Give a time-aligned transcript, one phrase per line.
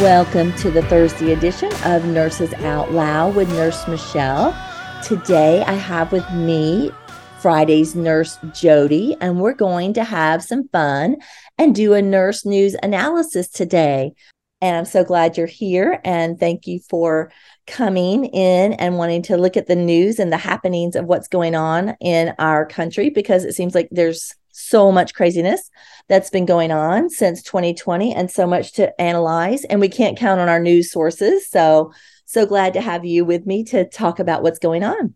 [0.00, 4.56] Welcome to the Thursday edition of Nurses Out Loud with Nurse Michele.
[5.02, 6.90] Today I have with me
[7.38, 11.18] Friday's nurse Jodi, and we're going to have some fun
[11.58, 14.14] and do a nurse news analysis today.
[14.62, 17.30] And I'm so glad you're here and thank you for
[17.66, 21.54] coming in and wanting to look at the news and the happenings of what's going
[21.54, 24.34] on in our country because it seems like there's
[24.70, 25.70] so much craziness
[26.08, 30.40] that's been going on since 2020 and so much to analyze and we can't count
[30.40, 31.48] on our news sources.
[31.48, 31.92] So
[32.24, 35.14] so glad to have you with me to talk about what's going on.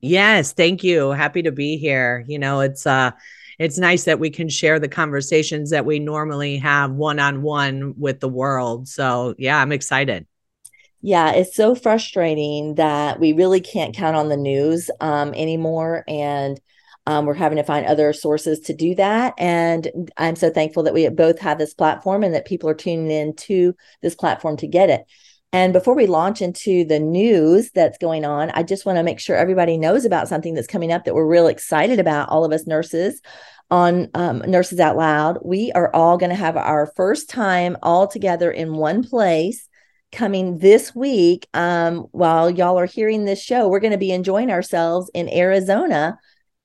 [0.00, 1.10] Yes thank you.
[1.10, 2.24] Happy to be here.
[2.26, 3.10] You know it's uh
[3.58, 7.94] it's nice that we can share the conversations that we normally have one on one
[7.98, 8.88] with the world.
[8.88, 10.26] So yeah i'm excited.
[11.00, 16.02] Yeah, it's so frustrating that we really can't count on the news um, anymore.
[16.08, 16.60] And
[17.08, 19.32] um, we're having to find other sources to do that.
[19.38, 23.10] And I'm so thankful that we both have this platform and that people are tuning
[23.10, 25.06] in to this platform to get it.
[25.50, 29.20] And before we launch into the news that's going on, I just want to make
[29.20, 32.52] sure everybody knows about something that's coming up that we're real excited about, all of
[32.52, 33.22] us nurses
[33.70, 35.38] on um, Nurses Out Loud.
[35.42, 39.66] We are all going to have our first time all together in one place
[40.12, 41.48] coming this week.
[41.54, 46.18] Um, while y'all are hearing this show, we're going to be enjoying ourselves in Arizona.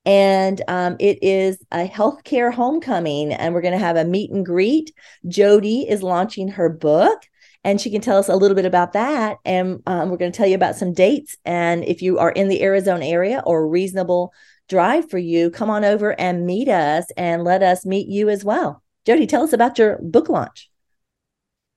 [0.06, 4.46] And um, it is a healthcare homecoming, and we're going to have a meet and
[4.46, 4.94] greet.
[5.28, 7.24] Jodi is launching her book,
[7.64, 9.38] and she can tell us a little bit about that.
[9.46, 11.38] And um, we're going to tell you about some dates.
[11.46, 14.34] And if you are in the Arizona area or reasonable
[14.68, 18.44] drive for you, come on over and meet us and let us meet you as
[18.44, 18.84] well.
[19.06, 20.70] Jodi, tell us about your book launch.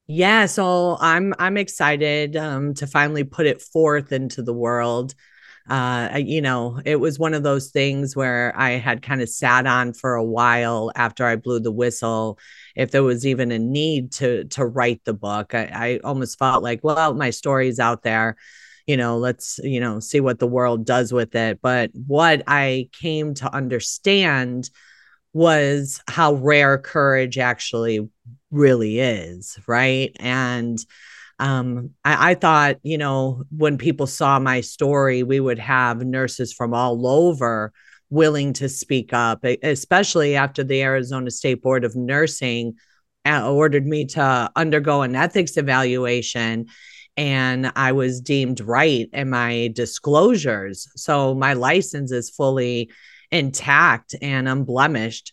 [0.08, 5.14] Yeah, so I'm I'm excited um, to finally put it forth into the world.
[5.68, 9.66] Uh, you know, it was one of those things where I had kind of sat
[9.66, 12.38] on for a while after I blew the whistle.
[12.76, 16.62] If there was even a need to to write the book, I, I almost felt
[16.62, 18.36] like, well, my story's out there.
[18.86, 21.60] You know, let's you know see what the world does with it.
[21.60, 24.70] But what I came to understand
[25.32, 28.08] was how rare courage actually
[28.50, 30.14] really is, right?
[30.20, 30.78] And
[31.38, 36.52] um, I, I, thought, you know, when people saw my story, we would have nurses
[36.52, 37.72] from all over
[38.08, 42.76] willing to speak up, especially after the Arizona State Board of Nursing
[43.26, 46.66] uh, ordered me to undergo an ethics evaluation.
[47.16, 50.88] And I was deemed right in my disclosures.
[50.96, 52.90] So my license is fully
[53.32, 55.32] intact and unblemished.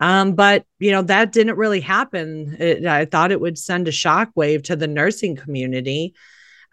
[0.00, 2.56] Um, but you know that didn't really happen.
[2.58, 6.14] It, I thought it would send a shockwave to the nursing community.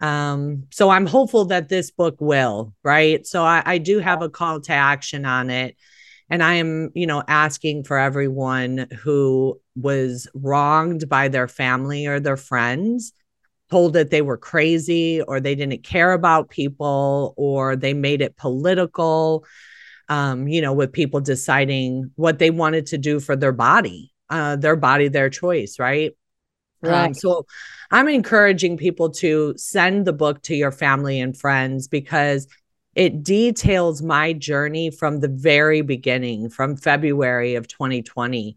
[0.00, 3.26] Um, so I'm hopeful that this book will, right?
[3.26, 5.76] So I, I do have a call to action on it.
[6.28, 12.20] And I am, you know, asking for everyone who was wronged by their family or
[12.20, 13.12] their friends,
[13.70, 18.36] told that they were crazy or they didn't care about people or they made it
[18.36, 19.44] political
[20.08, 24.56] um, you know, with people deciding what they wanted to do for their body, uh,
[24.56, 26.12] their body, their choice, right?
[26.82, 27.06] Right.
[27.06, 27.46] Um, so
[27.90, 32.46] I'm encouraging people to send the book to your family and friends because
[32.94, 38.56] it details my journey from the very beginning, from February of 2020,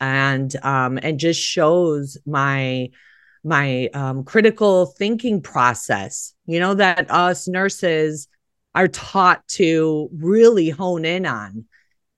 [0.00, 2.90] and um, and just shows my
[3.44, 6.34] my um, critical thinking process.
[6.46, 8.28] You know that us nurses
[8.74, 11.66] are taught to really hone in on.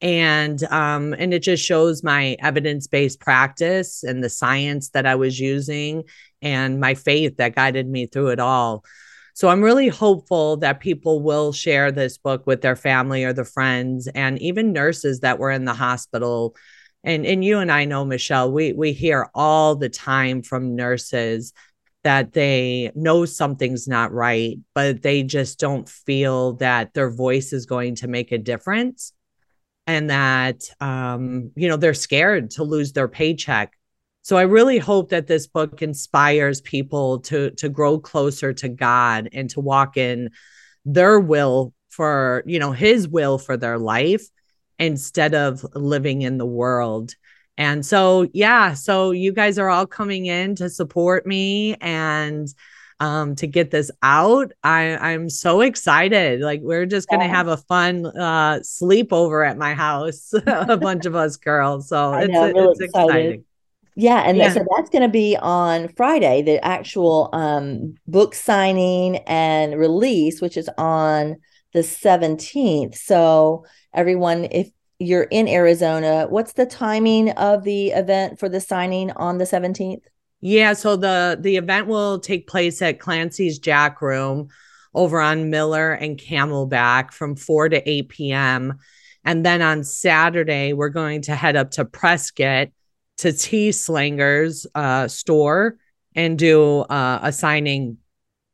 [0.01, 5.41] And um, and it just shows my evidence-based practice and the science that i was
[5.41, 6.05] using
[6.43, 8.85] and my faith that guided me through it all.
[9.33, 13.45] So i'm really hopeful that people will share this book with their family or their
[13.45, 16.55] friends and even nurses that were in the hospital.
[17.03, 21.53] And and you and i know michele we we hear all the time from nurses
[22.05, 27.67] that they know something's not right, but they just don't feel that their voice is
[27.67, 29.13] going to make a difference.
[29.87, 33.73] And that, um, you know, they're scared to lose their paycheck.
[34.23, 39.29] So I really hope that this book inspires people to to grow closer to God
[39.33, 40.31] and to walk in
[40.87, 44.25] their will for, you know, his will for their life
[44.79, 47.15] instead of living in the world.
[47.57, 52.53] And so, yeah, so you guys are all coming in to support me and
[53.01, 54.53] um, to get this out.
[54.63, 56.41] I, I'm so excited.
[56.41, 61.07] Like, we're just going to have a fun uh, sleepover at my house, a bunch
[61.07, 61.89] of us girls.
[61.89, 63.45] So it's, know, really it's exciting.
[63.97, 64.53] Yeah, and yeah.
[64.53, 70.57] so that's going to be on Friday, the actual um, book signing and release, which
[70.57, 71.37] is on
[71.73, 72.97] the 17th.
[72.97, 74.71] So everyone, if
[75.07, 80.03] you're in Arizona, what's the timing of the event for the signing on the 17th?
[80.41, 84.49] Yeah, so the the event will take place at Clancy's Jack Room
[84.93, 88.79] over on Miller and Camelback from 4 to 8 p.m.
[89.25, 92.69] And then on Saturday, we're going to head up to Prescott
[93.19, 95.79] to T Slanger's uh, store
[96.15, 97.99] and do uh, a signing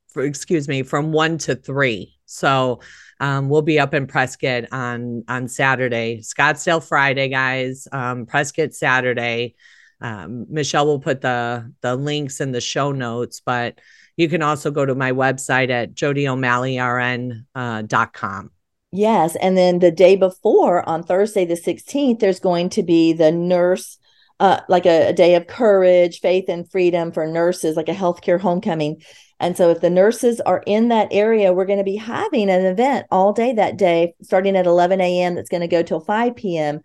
[0.09, 2.15] for, excuse me, from one to three.
[2.27, 2.81] So
[3.21, 7.87] um, we'll be up in Prescott on on Saturday, Scottsdale Friday, guys.
[7.93, 9.55] Um, Prescott Saturday.
[10.01, 13.79] Um, Michele will put the the links in the show notes, but
[14.17, 18.45] you can also go to my website at jodiomalleyrn.com.
[18.45, 18.49] Uh,
[18.91, 23.31] yes, and then the day before on Thursday the 16th, there's going to be the
[23.31, 23.99] nurse
[24.41, 28.41] uh, like a, a, day of courage, faith, and freedom for nurses, like a healthcare
[28.41, 29.03] homecoming.
[29.41, 32.67] And so, if the nurses are in that area, we're going to be having an
[32.67, 36.37] event all day that day, starting at 11 a.m., that's going to go till 5
[36.37, 36.81] p.m.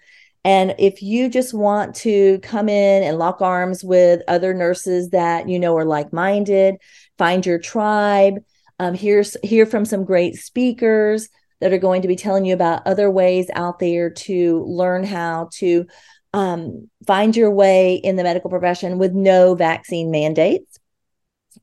[0.45, 5.49] And if you just want to come in and lock arms with other nurses that
[5.49, 6.75] you know are like minded,
[7.17, 8.35] find your tribe,
[8.79, 11.27] um, hear, hear from some great speakers
[11.59, 15.49] that are going to be telling you about other ways out there to learn how
[15.53, 15.85] to
[16.33, 20.74] um, find your way in the medical profession with no vaccine mandates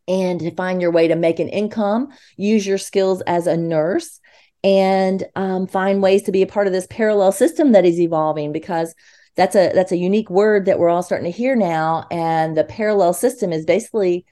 [0.09, 4.21] and to find your way to make an income, use your skills as a nurse,
[4.65, 8.53] and um, find ways to be a part of this parallel system that is evolving
[8.53, 8.95] because
[9.35, 12.65] that's a that's a unique word that we're all starting to hear now and the
[12.65, 14.27] parallel system is basically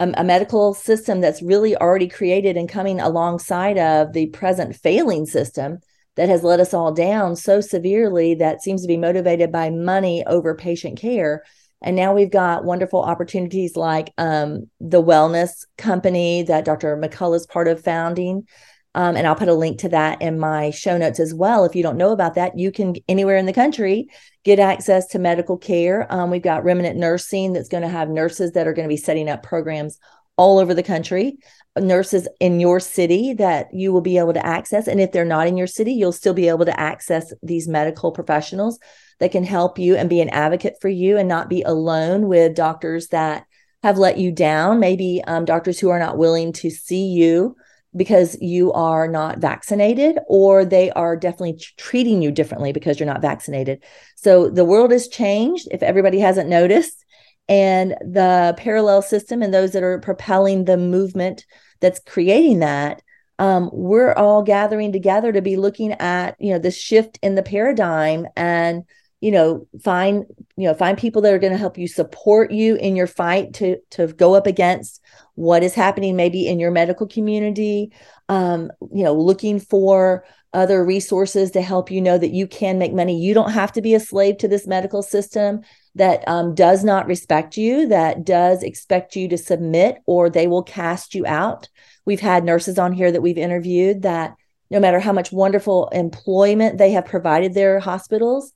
[0.00, 5.26] a, a, medical system that's really already created and coming alongside of the present failing
[5.26, 5.78] system
[6.16, 10.24] that has let us all down so severely that seems to be motivated by money
[10.26, 11.44] over patient care.
[11.82, 16.96] And now we've got wonderful opportunities like um, the wellness company that Dr.
[16.96, 18.46] McCullough is part of founding.
[18.94, 21.64] Um, and I'll put a link to that in my show notes as well.
[21.64, 24.08] If you don't know about that, you can anywhere in the country
[24.42, 26.10] get access to medical care.
[26.10, 28.96] Um, we've got Remnant Nursing that's going to have nurses that are going to be
[28.96, 29.98] setting up programs
[30.38, 31.38] all over the country
[31.78, 34.88] nurses in your city that you will be able to access.
[34.88, 38.12] And if they're not in your city, you'll still be able to access these medical
[38.12, 38.78] professionals
[39.18, 42.54] that can help you and be an advocate for you and not be alone with
[42.54, 43.46] doctors that
[43.82, 47.56] have let you down, maybe um, doctors who are not willing to see you
[47.94, 53.22] because you are not vaccinated, or they are definitely treating you differently because you're not
[53.22, 53.82] vaccinated.
[54.16, 55.68] So the world has changed.
[55.70, 57.04] If everybody hasn't noticed,
[57.48, 61.46] and the parallel system and those that are propelling the movement
[61.80, 63.02] that's creating that
[63.38, 67.42] um, we're all gathering together to be looking at you know the shift in the
[67.42, 68.84] paradigm and
[69.20, 70.24] you know find
[70.56, 73.54] you know find people that are going to help you support you in your fight
[73.54, 75.00] to to go up against
[75.34, 77.92] what is happening maybe in your medical community
[78.28, 82.92] um, you know looking for other resources to help you know that you can make
[82.92, 85.62] money you don't have to be a slave to this medical system
[85.96, 90.62] that um, does not respect you, that does expect you to submit, or they will
[90.62, 91.68] cast you out.
[92.04, 94.34] We've had nurses on here that we've interviewed that
[94.70, 98.52] no matter how much wonderful employment they have provided their hospitals,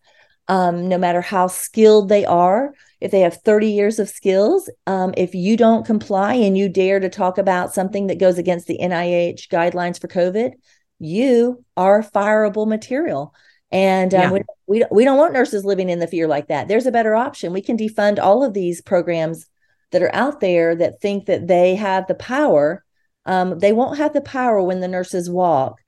[0.50, 5.14] um, no matter how skilled they are, if they have 30 years of skills, um,
[5.16, 8.78] if you don't comply and you dare to talk about something that goes against the
[8.82, 10.54] NIH guidelines for COVID,
[10.98, 13.32] you are fireable material.
[13.70, 14.30] And um, yeah.
[14.32, 16.66] we, we, we don't want nurses living in the fear like that.
[16.66, 17.52] There's a better option.
[17.52, 19.46] We can defund all of these programs
[19.92, 22.84] that are out there that think that they have the power.
[23.24, 25.80] Um, they won't have the power when the nurses walk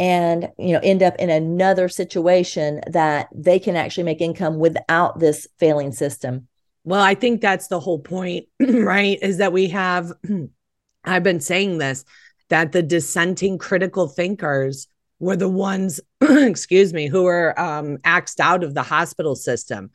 [0.00, 5.20] and you know end up in another situation that they can actually make income without
[5.20, 6.48] this failing system.
[6.82, 9.18] Well, I think that's the whole point, right?
[9.20, 10.10] Is that we have
[11.04, 12.04] I've been saying this
[12.48, 14.88] that the dissenting critical thinkers
[15.20, 19.90] were the ones, excuse me, who were um, axed out of the hospital system.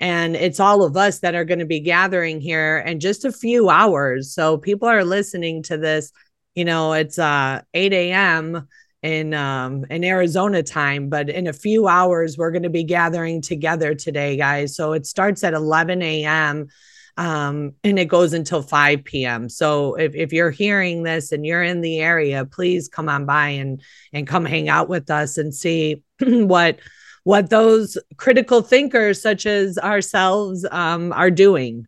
[0.00, 3.32] And it's all of us that are going to be gathering here in just a
[3.32, 4.32] few hours.
[4.32, 6.10] So people are listening to this.
[6.54, 8.66] You know, it's uh, 8 a.m.
[9.02, 13.40] in um, in Arizona time, but in a few hours we're going to be gathering
[13.40, 14.76] together today, guys.
[14.76, 16.68] So it starts at 11 a.m.
[17.16, 19.48] um, and it goes until 5 p.m.
[19.48, 23.48] So if, if you're hearing this and you're in the area, please come on by
[23.48, 26.80] and and come hang out with us and see what
[27.24, 31.86] what those critical thinkers such as ourselves um, are doing.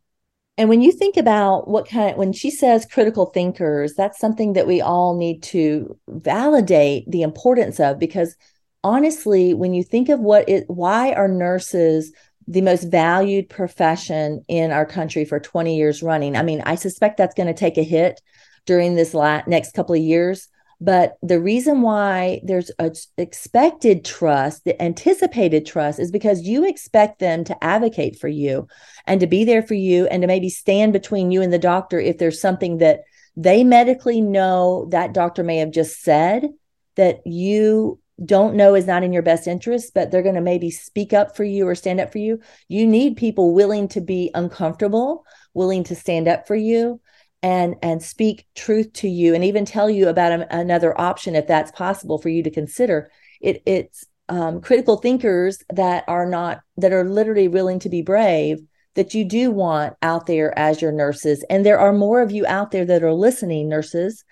[0.58, 4.52] And when you think about what kind of, when she says critical thinkers, that's something
[4.52, 8.36] that we all need to validate the importance of because
[8.84, 12.12] honestly, when you think of what it, why are nurses
[12.46, 16.36] the most valued profession in our country for 20 years running?
[16.36, 18.20] I mean, I suspect that's going to take a hit
[18.66, 20.48] during this la- next couple of years.
[20.82, 27.20] But the reason why there's a expected trust, the anticipated trust, is because you expect
[27.20, 28.66] them to advocate for you
[29.06, 32.00] and to be there for you and to maybe stand between you and the doctor
[32.00, 33.02] if there's something that
[33.36, 36.48] they medically know that doctor may have just said
[36.96, 40.72] that you don't know is not in your best interest, but they're going to maybe
[40.72, 42.40] speak up for you or stand up for you.
[42.66, 45.24] You need people willing to be uncomfortable,
[45.54, 47.00] willing to stand up for you
[47.42, 51.46] and and speak truth to you and even tell you about a, another option if
[51.46, 53.10] that's possible for you to consider.
[53.40, 58.58] It it's um, critical thinkers that are not that are literally willing to be brave
[58.94, 62.46] that you do want out there as your nurses and there are more of you
[62.46, 64.22] out there that are listening nurses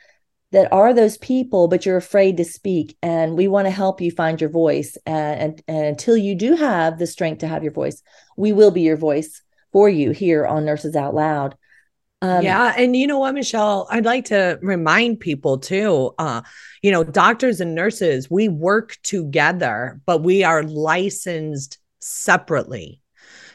[0.52, 2.96] that are those people, but you're afraid to speak.
[3.02, 4.96] And we want to help you find your voice.
[5.06, 8.02] And, and, and, until you do have the strength to have your voice,
[8.36, 11.56] we will be your voice for you here on Nurses Out Loud.
[12.22, 12.74] Um, yeah.
[12.76, 16.42] And you know what, Michele, I'd like to remind people too, uh,
[16.82, 23.00] you know, doctors and nurses, we work together, but we are licensed separately.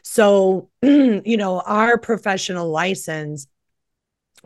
[0.01, 3.47] So, you know, our professional license,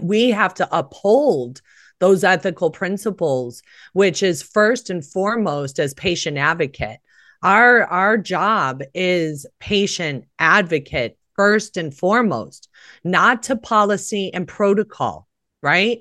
[0.01, 1.61] we have to uphold
[1.99, 3.61] those ethical principles,
[3.93, 6.99] which is first and foremost as patient advocate.
[7.43, 12.67] Our, our job is patient advocate first and foremost,
[13.05, 15.25] not to policy and protocol,
[15.63, 15.99] right?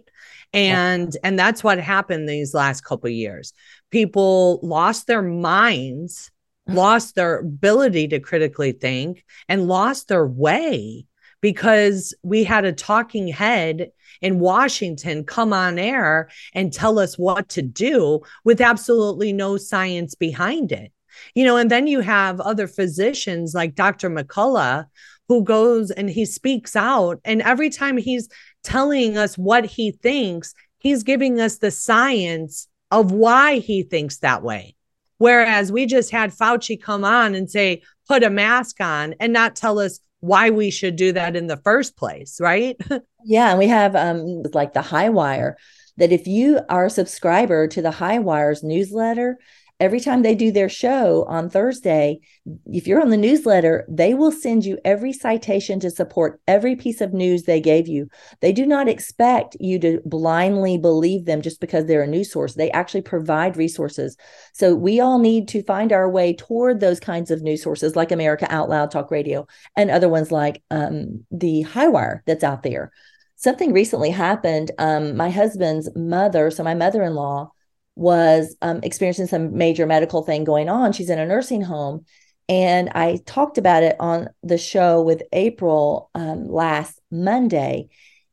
[0.52, 1.20] And yeah.
[1.22, 3.52] and that's what happened these last couple years.
[3.92, 6.32] People lost their minds,
[6.68, 6.76] mm-hmm.
[6.76, 11.06] lost their ability to critically think, and lost their way
[11.40, 17.48] because we had a talking head in Washington come on air and tell us what
[17.50, 20.92] to do with absolutely no science behind it.
[21.34, 24.10] You know, and then you have other physicians like Dr.
[24.10, 24.86] McCullough
[25.28, 27.20] who goes and he speaks out.
[27.24, 28.28] And every time he's
[28.64, 34.42] telling us what he thinks, he's giving us the science of why he thinks that
[34.42, 34.74] way.
[35.18, 39.56] Whereas we just had Fauci come on and say, put a mask on and not
[39.56, 42.76] tell us why we should do that in the first place, right?
[43.24, 43.50] yeah.
[43.50, 45.56] And we have um like the high wire
[45.96, 49.38] that if you are a subscriber to the high wires newsletter,
[49.80, 52.20] every time they do their show on Thursday,
[52.66, 57.00] if you're on the newsletter, they will send you every citation to support every piece
[57.00, 58.08] of news they gave you.
[58.40, 62.54] They do not expect you to blindly believe them just because they're a news source.
[62.54, 64.16] They actually provide resources.
[64.52, 68.10] So we all need to find our way toward those kinds of news sources like
[68.10, 72.90] America Out Loud Talk Radio and other ones like um, the Highwire that's out there.
[73.36, 74.72] Something recently happened.
[74.78, 77.52] Um, my husband's mother, so my mother in law,
[77.98, 80.92] was um, experiencing some major medical thing going on.
[80.92, 82.04] She's in a nursing home.
[82.48, 87.88] And I talked about it on the show with April um, last Monday.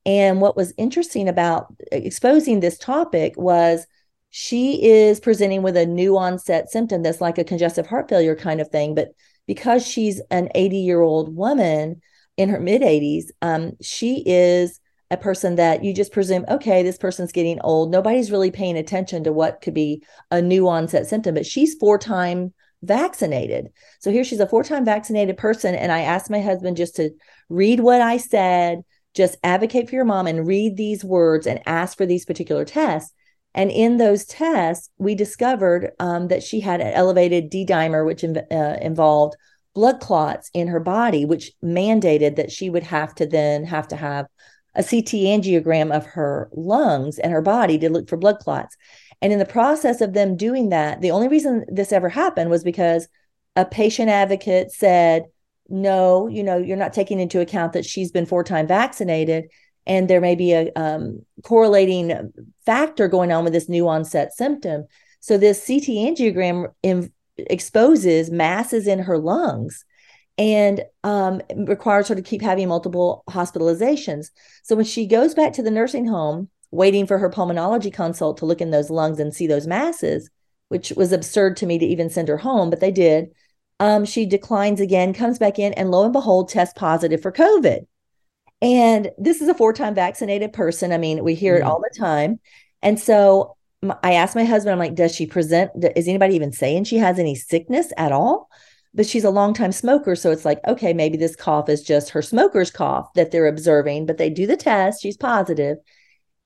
[0.05, 3.88] And what was interesting about exposing this topic was
[4.29, 8.62] she is presenting with a new onset symptom that's like a congestive heart failure kind
[8.62, 8.93] of thing.
[8.93, 9.15] But
[9.48, 12.01] because she's an 80 year old woman
[12.38, 14.79] in her mid 80s, um, she is
[15.15, 17.91] a person that you just presume, okay, this person's getting old.
[17.91, 21.98] Nobody's really paying attention to what could be a new onset symptom, but she's four
[21.98, 22.53] time
[22.84, 23.69] vaccinated.
[24.00, 25.74] So here she's a four time vaccinated person.
[25.74, 27.12] And I asked my husband just to
[27.50, 28.84] read what I said,
[29.15, 33.12] just advocate for your mom and read these words and ask for these particular tests.
[33.53, 38.24] And in those tests, we discovered um, that she had an elevated D dimer, which
[38.24, 39.38] uh, involved
[39.74, 43.95] blood clots in her body, which mandated that she would have to then have to
[43.95, 44.25] have
[44.75, 48.75] a CT angiogram of her lungs and her body to look for blood clots.
[49.22, 52.63] And in the process of them doing that, the only reason this ever happened was
[52.63, 53.08] because
[53.55, 55.24] a patient advocate said,
[55.70, 59.50] no, you know, you're not taking into account that she's been four time vaccinated
[59.88, 62.34] and there may be a um, correlating
[62.65, 64.86] factor going on with this new onset symptom.
[65.20, 69.86] So this CT angiogram in, exposes masses in her lungs
[70.38, 74.32] and um, requires her to keep having multiple hospitalizations.
[74.63, 78.46] So when she goes back to the nursing home, waiting for her pulmonology consult to
[78.46, 80.30] look in those lungs and see those masses,
[80.70, 83.30] which was absurd to me to even send her home, but they did.
[83.80, 87.86] Um, she declines again, comes back in, and lo and behold, tests positive for COVID.
[88.62, 90.92] And this is a four time vaccinated person.
[90.92, 91.60] I mean, we hear mm.
[91.60, 92.39] it all the time.
[92.82, 93.58] And so
[94.04, 95.72] I asked my husband, I'm like, does she present?
[95.96, 98.50] Is anybody even saying she has any sickness at all?
[98.96, 100.16] But she's a longtime smoker.
[100.16, 104.06] So it's like, okay, maybe this cough is just her smoker's cough that they're observing,
[104.06, 105.04] but they do the test.
[105.04, 105.78] She's positive.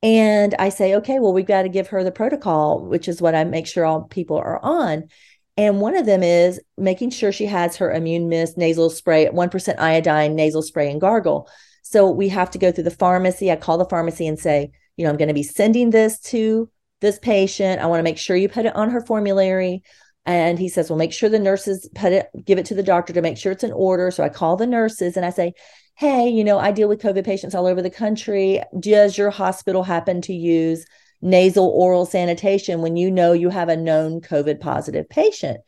[0.02, 3.36] And I say, okay, well, we've got to give her the protocol, which is what
[3.36, 5.10] I make sure all people are on.
[5.58, 9.80] And one of them is making sure she has her immune mist nasal spray, 1%
[9.80, 11.50] iodine nasal spray and gargle.
[11.84, 13.52] So we have to go through the pharmacy.
[13.52, 16.70] I call the pharmacy and say, you know, I'm going to be sending this to
[17.02, 17.82] this patient.
[17.82, 19.84] I want to make sure you put it on her formulary.
[20.30, 23.14] And he says, well, make sure the nurses put it, give it to the doctor
[23.14, 24.12] to make sure it's in order.
[24.12, 25.54] So I call the nurses and I say,
[25.96, 28.62] hey, you know, I deal with COVID patients all over the country.
[28.80, 30.86] Does your hospital happen to use
[31.20, 35.62] nasal oral sanitation when you know you have a known COVID positive patient?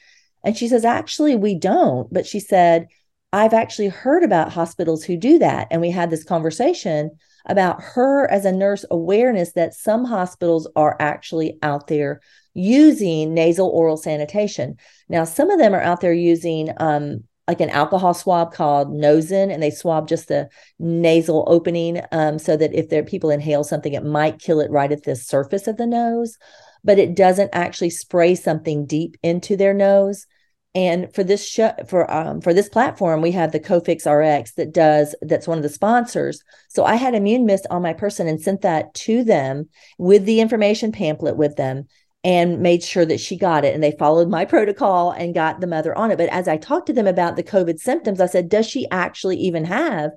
[0.46, 2.14] And she says, actually, we don't.
[2.14, 2.88] But she said,
[3.34, 5.70] I've actually heard about hospitals who do that.
[5.72, 10.96] And we had this conversation about her as a nurse awareness that some hospitals are
[11.00, 12.22] actually out there
[12.54, 14.78] using nasal oral sanitation.
[15.10, 19.52] Now, some of them are out there using um, like an alcohol swab called Nozin,
[19.52, 23.94] and they swab just the nasal opening um, so that if there people inhale something,
[23.94, 26.38] it might kill it right at the surface of the nose,
[26.84, 30.28] but it doesn't actually spray something deep into their nose.
[30.74, 34.74] And for this show, for um, for this platform, we have the Cofix RX that
[34.74, 36.42] does that's one of the sponsors.
[36.70, 39.68] So I had immune mist on my person and sent that to them
[39.98, 41.88] with the information pamphlet with them
[42.24, 43.74] and made sure that she got it.
[43.74, 46.18] And they followed my protocol and got the mother on it.
[46.18, 49.38] But as I talked to them about the COVID symptoms, I said, Does she actually
[49.38, 50.12] even have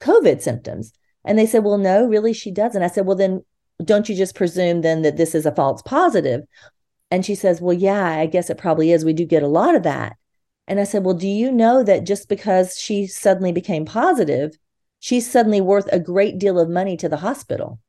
[0.00, 0.92] COVID symptoms?
[1.24, 2.82] And they said, Well, no, really, she doesn't.
[2.82, 3.44] I said, Well, then
[3.84, 6.42] don't you just presume then that this is a false positive?
[7.10, 9.04] And she says, Well, yeah, I guess it probably is.
[9.04, 10.16] We do get a lot of that.
[10.68, 14.56] And I said, Well, do you know that just because she suddenly became positive,
[15.00, 17.80] she's suddenly worth a great deal of money to the hospital?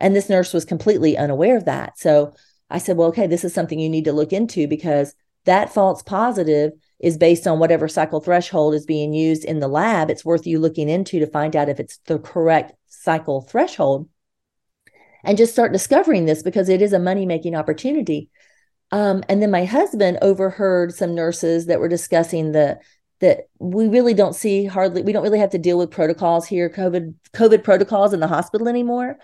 [0.00, 1.96] And this nurse was completely unaware of that.
[1.96, 2.34] So
[2.72, 6.02] I said, well, okay, this is something you need to look into because that false
[6.02, 10.08] positive is based on whatever cycle threshold is being used in the lab.
[10.08, 14.08] It's worth you looking into to find out if it's the correct cycle threshold
[15.24, 18.30] and just start discovering this because it is a money making opportunity.
[18.90, 22.78] Um, and then my husband overheard some nurses that were discussing the
[23.20, 26.68] that we really don't see hardly we don't really have to deal with protocols here
[26.68, 29.16] covid covid protocols in the hospital anymore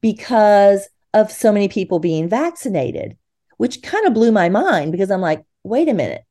[0.00, 3.16] because of so many people being vaccinated,
[3.56, 6.22] which kind of blew my mind because I'm like, wait a minute.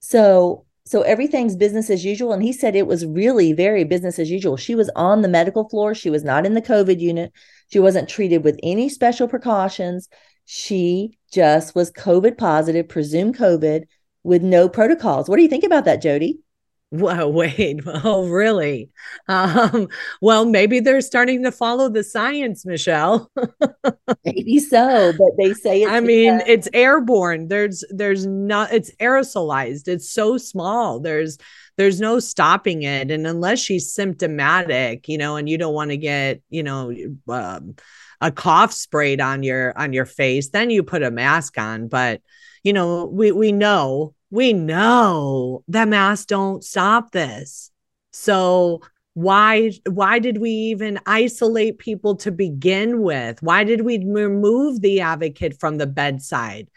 [0.00, 4.30] So so everything's business as usual and he said it was really very business as
[4.30, 4.56] usual.
[4.56, 7.32] She was on the medical floor, she was not in the COVID unit.
[7.72, 10.08] She wasn't treated with any special precautions.
[10.44, 13.84] She just was COVID positive, presumed COVID
[14.24, 15.28] with no protocols.
[15.28, 16.40] What do you think about that, Jodi?
[16.92, 17.80] Well, wait.
[17.86, 18.90] Oh, really?
[19.26, 19.88] Um,
[20.20, 23.30] well, maybe they're starting to follow the science, Michele.
[24.24, 27.48] maybe so, but they say I mean, it's airborne.
[27.48, 29.88] There's there's not it's aerosolized.
[29.88, 31.00] It's so small.
[31.00, 31.38] There's
[31.78, 33.10] there's no stopping it.
[33.10, 36.94] And unless she's symptomatic, you know, and you don't want to get, you know,
[37.28, 37.74] um,
[38.20, 41.88] a cough sprayed on your on your face, then you put a mask on.
[41.88, 42.20] But
[42.62, 47.70] you know, we we know we know that masks don't stop this.
[48.12, 48.80] So
[49.12, 53.42] why why did we even isolate people to begin with?
[53.42, 56.68] Why did we remove the advocate from the bedside?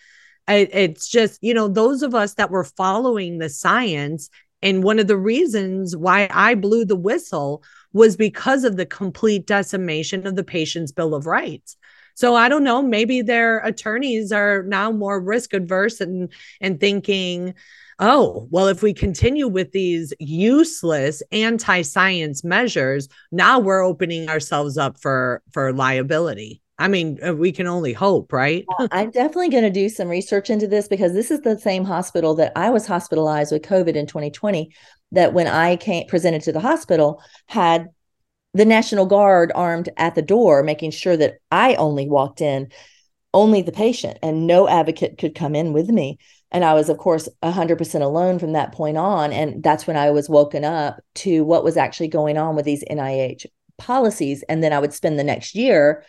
[0.49, 4.29] It, it's just, you know, those of us that were following the science
[4.61, 7.63] and one of the reasons why I blew the whistle
[7.93, 11.77] was because of the complete decimation of the patient's bill of rights.
[12.15, 17.53] So I don't know, maybe their attorneys are now more risk adverse and and thinking,
[17.99, 24.99] oh, well, if we continue with these useless anti-science measures, now we're opening ourselves up
[24.99, 26.61] for for liability.
[26.77, 28.65] I mean, uh, we can only hope, right?
[28.91, 32.35] I'm definitely going to do some research into this because this is the same hospital
[32.35, 34.71] that I was hospitalized with COVID in 2020.
[35.11, 37.87] That when I came presented to the hospital, had
[38.55, 42.71] the National Guard armed at the door, making sure that I only walked in,
[43.33, 46.17] only the patient, and no advocate could come in with me.
[46.51, 49.33] And I was, of course, 100% alone from that point on.
[49.33, 52.81] And that's when I was woken up to what was actually going on with these
[52.89, 53.45] NIH
[53.77, 54.41] policies.
[54.47, 56.05] And then I would spend the next year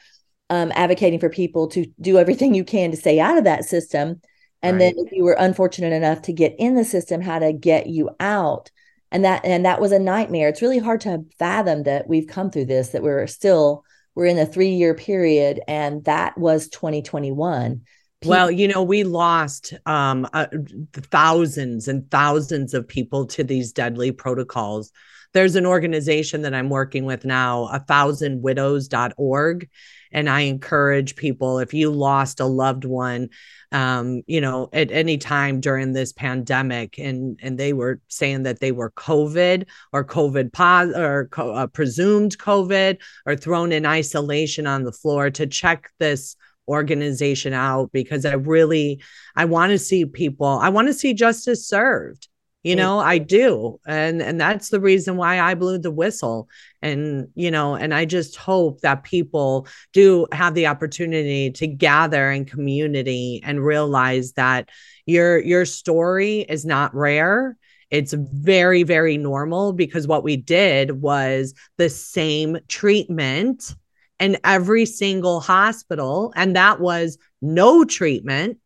[0.49, 4.21] um, advocating for people to do everything you can to stay out of that system.
[4.63, 4.95] And right.
[4.95, 8.11] then if you were unfortunate enough to get in the system, how to get you
[8.21, 8.71] out
[9.11, 10.49] and that and that was a nightmare.
[10.49, 14.39] It's really hard to fathom that we've come through this that we're still we're in
[14.39, 17.83] a three year period and that was 2021
[18.25, 20.47] well you know we lost um uh,
[20.93, 24.93] thousands and thousands of people to these deadly protocols
[25.37, 29.69] there's an organization that I'm working with now, a thousandwidows.org.
[30.11, 33.29] And I encourage people if you lost a loved one,
[33.71, 38.61] um, you know, at any time during this pandemic, and and they were saying that
[38.61, 44.67] they were COVID or COVID pos or co- uh, presumed COVID or thrown in isolation
[44.67, 46.35] on the floor to check this
[46.69, 49.01] organization out because I really
[49.35, 52.29] I want to see people, I want to see justice served
[52.67, 53.79] you know i do.
[53.87, 56.49] And and that's the reason why i blew the whistle.
[56.83, 62.31] And you know and i just hope that people do have the opportunity to gather
[62.31, 64.69] in community and realize that
[65.07, 67.57] your your story is not rare.
[67.91, 73.77] It's very very normal because what we did was the same treatment
[74.19, 78.59] in every single hospital and that was no treatment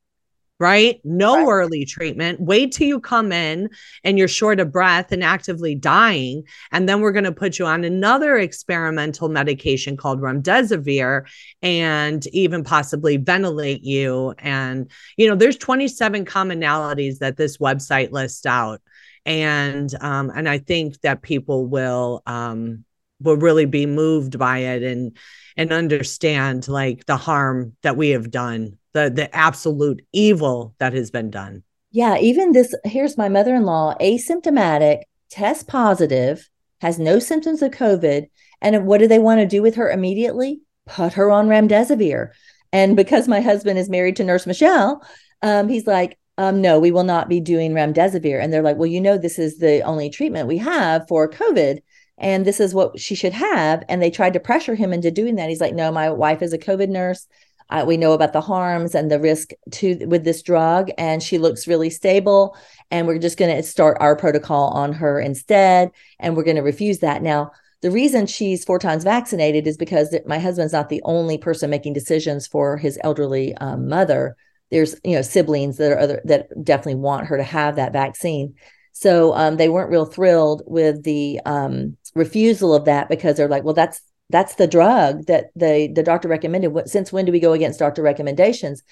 [0.61, 1.01] right?
[1.05, 1.49] No right.
[1.49, 2.39] early treatment.
[2.39, 3.71] Wait till you come in
[4.05, 6.45] and you're short of breath and actively dying.
[6.71, 11.27] And then we're going to put you on another experimental medication called remdesivir
[11.63, 14.35] and even possibly ventilate you.
[14.39, 18.83] And, you know, there's 27 commonalities that this website lists out.
[19.25, 22.85] And um, and I think that people will um
[23.21, 25.17] will really be moved by it and
[25.57, 31.11] and understand like the harm that we have done the the absolute evil that has
[31.11, 31.63] been done.
[31.93, 36.49] Yeah, even this here's my mother-in-law, asymptomatic, test positive,
[36.81, 38.29] has no symptoms of COVID,
[38.61, 40.61] and what do they want to do with her immediately?
[40.87, 42.31] Put her on remdesivir.
[42.73, 45.03] And because my husband is married to Nurse Michele,
[45.43, 48.43] um, he's like, um, no, we will not be doing remdesivir.
[48.43, 51.81] And they're like, well, you know, this is the only treatment we have for COVID.
[52.21, 53.83] And this is what she should have.
[53.89, 55.49] And they tried to pressure him into doing that.
[55.49, 57.27] He's like, no, my wife is a COVID nurse.
[57.71, 61.39] Uh, we know about the harms and the risk to with this drug, and she
[61.39, 62.57] looks really stable.
[62.91, 66.63] And we're just going to start our protocol on her instead, and we're going to
[66.63, 67.53] refuse that now.
[67.83, 71.95] The reason she's four times vaccinated is because my husband's not the only person making
[71.95, 74.37] decisions for his elderly um, mother.
[74.71, 78.55] There's you know siblings that are other that definitely want her to have that vaccine.
[78.93, 83.65] So um, they weren't real thrilled with the um, refusal of that because they're like,
[83.65, 84.01] well, that's
[84.31, 86.69] that's the drug that the the doctor recommended.
[86.69, 88.83] What since when do we go against doctor recommendations?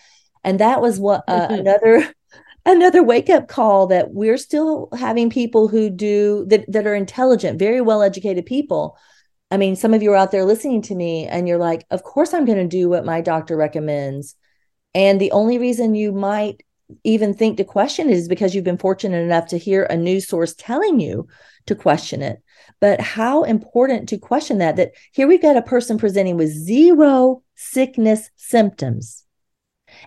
[0.44, 2.12] And that was what uh, another
[2.66, 7.58] another wake up call that we're still having people who do that that are intelligent
[7.58, 8.96] very well educated people.
[9.50, 12.02] I mean some of you are out there listening to me and you're like of
[12.02, 14.34] course i'm going to do what my doctor recommends.
[14.94, 16.62] And the only reason you might
[17.04, 20.28] even think to question it is because you've been fortunate enough to hear a news
[20.28, 21.26] source telling you
[21.66, 22.42] to question it.
[22.80, 27.42] But how important to question that that here we've got a person presenting with zero
[27.56, 29.24] sickness symptoms.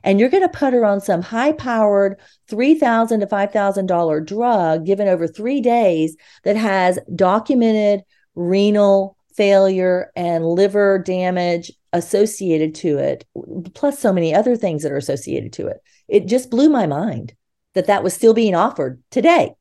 [0.03, 5.07] And you're going to put her on some high powered $3000 to $5000 drug given
[5.07, 8.03] over 3 days that has documented
[8.35, 13.25] renal failure and liver damage associated to it
[13.73, 15.81] plus so many other things that are associated to it
[16.11, 17.33] it just blew my mind
[17.73, 19.55] that that was still being offered today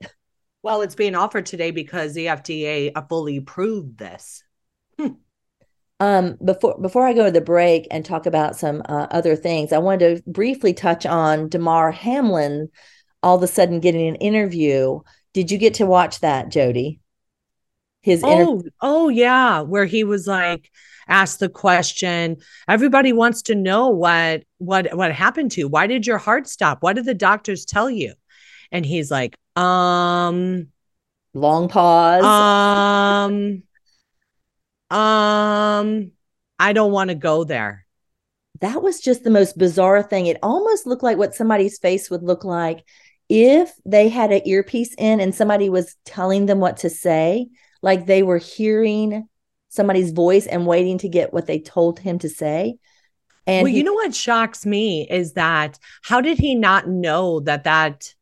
[0.63, 4.43] well, it's being offered today because the FDA fully approved this.
[4.99, 5.09] Hmm.
[5.99, 9.73] Um, before before I go to the break and talk about some uh, other things,
[9.73, 12.69] I wanted to briefly touch on Damar Hamlin.
[13.23, 15.01] All of a sudden, getting an interview.
[15.35, 17.01] Did you get to watch that, Jodi?
[18.03, 20.71] His oh oh yeah, where he was like
[21.11, 22.39] asked the question.
[22.69, 25.69] Everybody wants to know what what what happened to you.
[25.69, 26.83] Why did your heart stop?
[26.83, 28.15] What did the doctors tell you?
[28.73, 30.69] And he's like, um,
[31.35, 32.25] long pause.
[32.25, 33.63] Um,
[34.97, 36.13] um,
[36.59, 37.85] I don't want to go there.
[38.61, 40.27] That was just the most bizarre thing.
[40.27, 42.85] It almost looked like what somebody's face would look like
[43.31, 47.49] if they had an earpiece in and somebody was telling them what to say,
[47.81, 49.29] like they were hearing
[49.71, 52.77] somebody's voice and waiting to get what they told him to say.
[53.47, 57.41] And well, he- you know what shocks me is that how did he not know
[57.41, 58.13] that that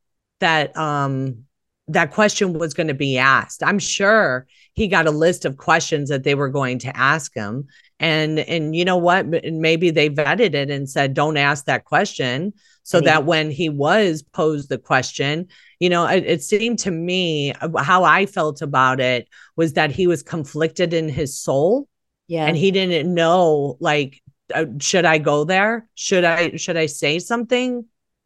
[0.40, 1.44] that um
[1.88, 3.62] that question was going to be asked.
[3.62, 7.66] I'm sure he got a list of questions that they were going to ask him.
[8.00, 9.26] And and you know what?
[9.26, 12.52] Maybe they vetted it and said, don't ask that question.
[12.84, 17.52] So that when he was posed the question, you know, it, it seemed to me
[17.52, 21.86] uh, how I felt about it was that he was conflicted in his soul.
[22.28, 22.46] Yeah.
[22.46, 24.22] And he didn't know like
[24.54, 25.86] uh, should I go there?
[25.94, 27.84] Should I should I say something?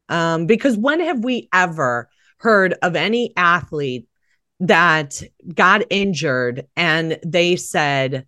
[0.08, 2.08] Um, because when have we ever
[2.38, 4.06] heard of any athlete
[4.61, 5.22] that
[5.54, 8.26] got injured and they said,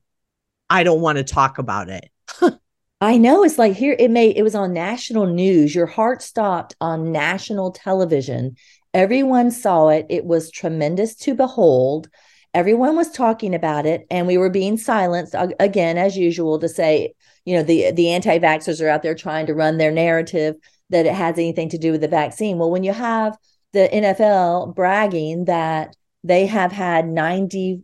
[0.71, 2.11] I don't want to talk about it?
[3.01, 5.75] I know it's like here it may it was on national news.
[5.75, 8.57] Your heart stopped on national television.
[8.95, 10.07] Everyone saw it.
[10.09, 12.09] It was tremendous to behold.
[12.55, 17.13] everyone was talking about it and we were being silenced again as usual to say
[17.45, 20.55] you know the the anti-vaxxers are out there trying to run their narrative
[20.91, 23.37] that it has anything to do with the vaccine well when you have
[23.73, 27.83] the NFL bragging that they have had 95%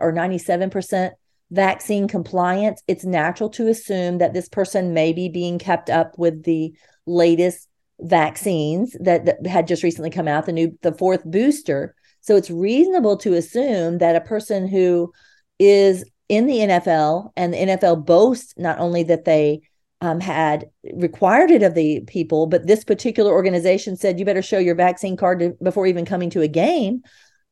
[0.00, 1.10] or 97%
[1.52, 6.44] vaccine compliance it's natural to assume that this person may be being kept up with
[6.44, 6.72] the
[7.06, 7.68] latest
[8.00, 11.94] vaccines that, that had just recently come out the new the fourth booster.
[12.20, 15.12] So it's reasonable to assume that a person who
[15.58, 19.60] is in the NFL and the NFL boasts not only that they
[20.00, 24.58] um, had required it of the people, but this particular organization said you better show
[24.58, 27.02] your vaccine card to, before even coming to a game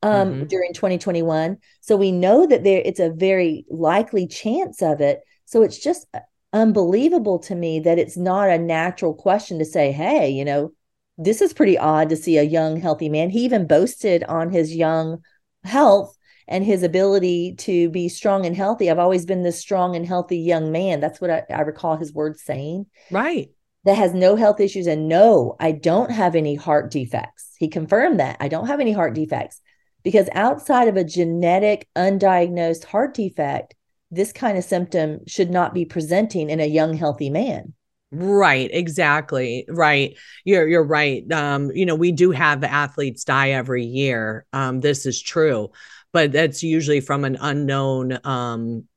[0.02, 0.44] um, mm-hmm.
[0.44, 1.58] during 2021.
[1.80, 5.20] So we know that there it's a very likely chance of it.
[5.44, 6.06] So it's just
[6.52, 10.72] unbelievable to me that it's not a natural question to say, hey, you know,
[11.18, 13.30] this is pretty odd to see a young, healthy man.
[13.30, 15.18] He even boasted on his young
[15.64, 16.16] health
[16.48, 18.90] and his ability to be strong and healthy.
[18.90, 20.98] I've always been this strong and healthy young man.
[21.00, 22.86] That's what I, I recall his words saying.
[23.10, 23.50] Right.
[23.84, 24.86] That has no health issues.
[24.86, 27.54] And no, I don't have any heart defects.
[27.58, 29.60] He confirmed that I don't have any heart defects
[30.02, 33.74] because outside of a genetic undiagnosed heart defect,
[34.10, 37.74] this kind of symptom should not be presenting in a young, healthy man.
[38.12, 39.64] Right, exactly.
[39.68, 40.18] Right.
[40.44, 41.30] You're you're right.
[41.32, 44.46] Um, you know, we do have athletes die every year.
[44.52, 45.70] Um, this is true,
[46.12, 48.88] but that's usually from an unknown um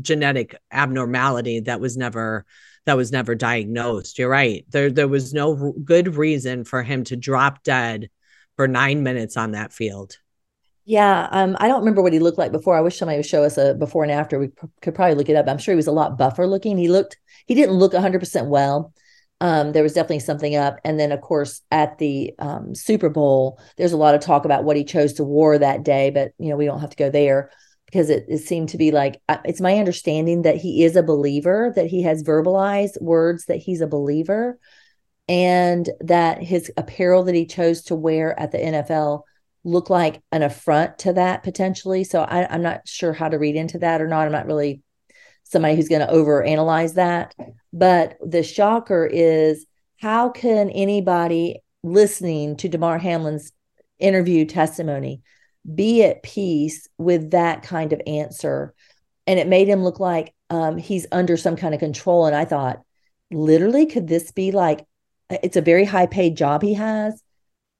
[0.00, 2.44] genetic abnormality that was never
[2.86, 4.18] that was never diagnosed.
[4.18, 4.64] You're right.
[4.68, 8.10] There there was no good reason for him to drop dead
[8.56, 10.18] for 9 minutes on that field.
[10.86, 12.76] Yeah, um, I don't remember what he looked like before.
[12.76, 14.38] I wish somebody would show us a before and after.
[14.38, 15.48] We p- could probably look it up.
[15.48, 16.76] I'm sure he was a lot buffer looking.
[16.76, 18.92] He looked, he didn't look 100% well.
[19.40, 20.78] Um, there was definitely something up.
[20.84, 24.64] And then, of course, at the um, Super Bowl, there's a lot of talk about
[24.64, 27.10] what he chose to wear that day, but you know we don't have to go
[27.10, 27.50] there
[27.86, 31.72] because it, it seemed to be like it's my understanding that he is a believer,
[31.76, 34.58] that he has verbalized words that he's a believer,
[35.28, 39.22] and that his apparel that he chose to wear at the NFL
[39.64, 42.04] looked like an affront to that potentially.
[42.04, 44.26] So I, I'm not sure how to read into that or not.
[44.26, 44.82] I'm not really
[45.44, 47.34] somebody who's going to overanalyze that.
[47.72, 49.66] But the shocker is
[49.98, 53.52] how can anybody listening to Damar Hamlin's
[53.98, 55.22] interview testimony
[55.74, 58.74] be at peace with that kind of answer?
[59.26, 62.26] And it made him look like um, he's under some kind of control.
[62.26, 62.82] And I thought,
[63.30, 64.84] literally, could this be like
[65.30, 67.22] it's a very high paid job he has?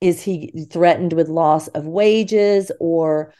[0.05, 3.33] is he threatened with loss of wages or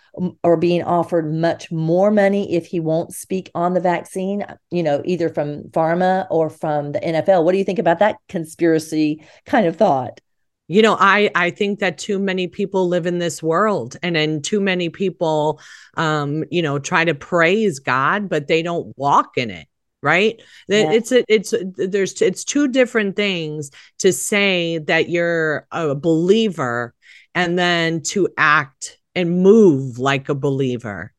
[0.43, 5.03] or being offered much more money if he won't speak on the vaccine you know
[5.05, 9.67] either from pharma or from the NFL what do you think about that conspiracy kind
[9.67, 10.21] of thought?
[10.67, 14.41] You know i i think that too many people live in this world and then
[14.41, 15.61] too many people
[15.99, 19.69] um you know try to praise god but they don't walk in it
[20.05, 20.41] right?
[20.69, 20.93] Yeah.
[20.93, 26.95] it's a, it's there's it's two different things to say that you're a believer
[27.35, 31.13] and then to act and move like a believer.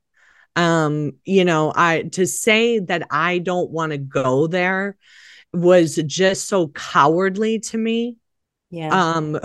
[0.56, 4.96] Um you know i to say that i don't want to go there
[5.52, 8.18] was just so cowardly to me.
[8.70, 8.90] Yeah.
[8.90, 9.36] Um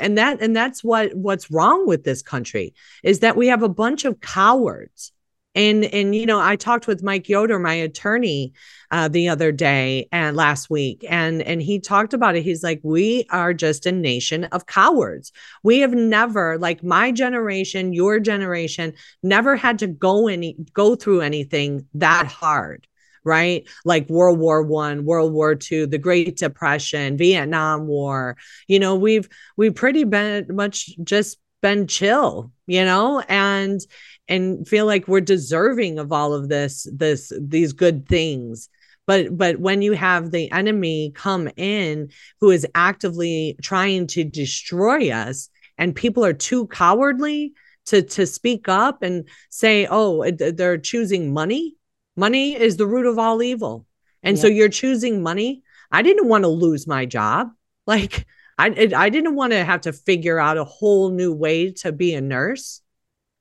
[0.00, 3.68] and that and that's what what's wrong with this country is that we have a
[3.68, 5.12] bunch of cowards
[5.56, 8.52] and and you know i talked with mike yoder my attorney
[8.90, 12.42] uh, the other day and last week and and he talked about it.
[12.42, 15.32] He's like we are just a nation of cowards.
[15.62, 21.22] We have never like my generation your generation never had to go any go through
[21.22, 22.86] anything that hard
[23.24, 23.68] right?
[23.84, 28.36] Like world war one world war two the great depression vietnam war.
[28.68, 33.22] You know we've we've pretty been much just been chill you know?
[33.28, 33.80] And
[34.28, 38.68] and feel like we're deserving of all of this this these good things.
[39.06, 42.10] But but when you have the enemy come in
[42.40, 47.54] who is actively trying to destroy us and people are too cowardly
[47.86, 51.76] to to speak up and say oh uh, they're choosing money.
[52.16, 53.86] Money is the root of all evil.
[54.22, 54.42] And yeah.
[54.42, 55.62] so you're choosing money.
[55.92, 57.50] I didn't want to lose my job.
[57.86, 58.26] Like
[58.58, 62.14] i i didn't want to have to figure out a whole new way to be
[62.14, 62.80] a nurse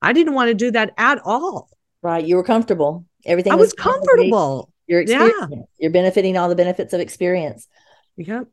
[0.05, 1.69] I didn't want to do that at all.
[2.01, 2.25] Right.
[2.25, 3.05] You were comfortable.
[3.25, 4.71] Everything I was, was comfortable.
[4.87, 5.47] Your experience.
[5.51, 5.57] Yeah.
[5.79, 7.67] You're benefiting all the benefits of experience.
[8.17, 8.47] Yep.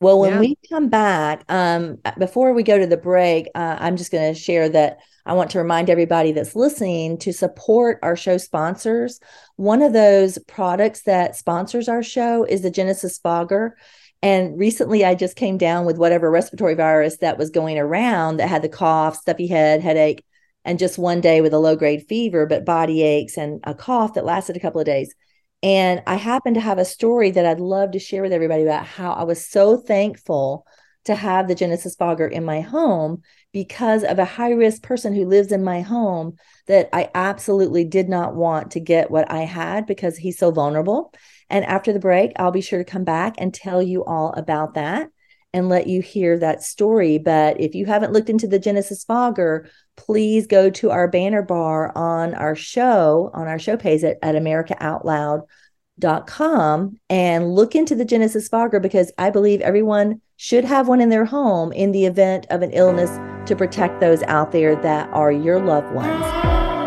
[0.00, 0.40] Well, when yeah.
[0.40, 4.38] we come back, um, before we go to the break, uh, I'm just going to
[4.38, 9.18] share that I want to remind everybody that's listening to support our show sponsors.
[9.56, 13.76] One of those products that sponsors our show is the Genesis Fogger.
[14.22, 18.48] And recently, I just came down with whatever respiratory virus that was going around that
[18.48, 20.24] had the cough, stuffy head, headache,
[20.68, 24.12] and just one day with a low grade fever, but body aches and a cough
[24.12, 25.14] that lasted a couple of days.
[25.62, 28.84] And I happen to have a story that I'd love to share with everybody about
[28.84, 30.66] how I was so thankful
[31.06, 35.24] to have the Genesis fogger in my home because of a high risk person who
[35.24, 39.86] lives in my home that I absolutely did not want to get what I had
[39.86, 41.14] because he's so vulnerable.
[41.48, 44.74] And after the break, I'll be sure to come back and tell you all about
[44.74, 45.08] that
[45.54, 47.16] and let you hear that story.
[47.16, 51.92] But if you haven't looked into the Genesis Fogger, please go to our banner bar
[51.96, 58.48] on our show, on our show page at, at americaoutloud.com and look into the Genesis
[58.48, 62.62] Fogger because I believe everyone should have one in their home in the event of
[62.62, 63.10] an illness
[63.48, 66.24] to protect those out there that are your loved ones.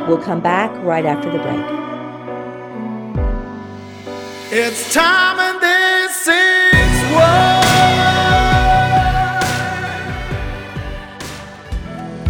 [0.08, 1.82] We'll come back right after the break.
[4.54, 5.62] It's time and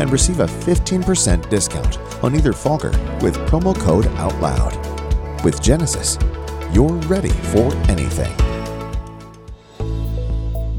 [0.00, 5.44] and receive a 15% discount on either fogger with promo code OUTLOUD.
[5.44, 6.18] With Genesis,
[6.72, 8.34] you're ready for anything.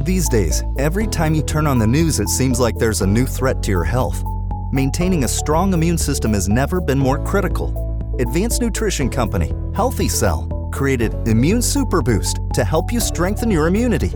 [0.03, 3.25] These days, every time you turn on the news, it seems like there's a new
[3.25, 4.23] threat to your health.
[4.71, 8.15] Maintaining a strong immune system has never been more critical.
[8.19, 14.11] Advanced nutrition company, Healthy Cell, created Immune Super Boost to help you strengthen your immunity.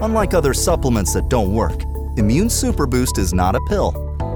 [0.00, 1.82] Unlike other supplements that don't work,
[2.16, 4.07] Immune Super Boost is not a pill.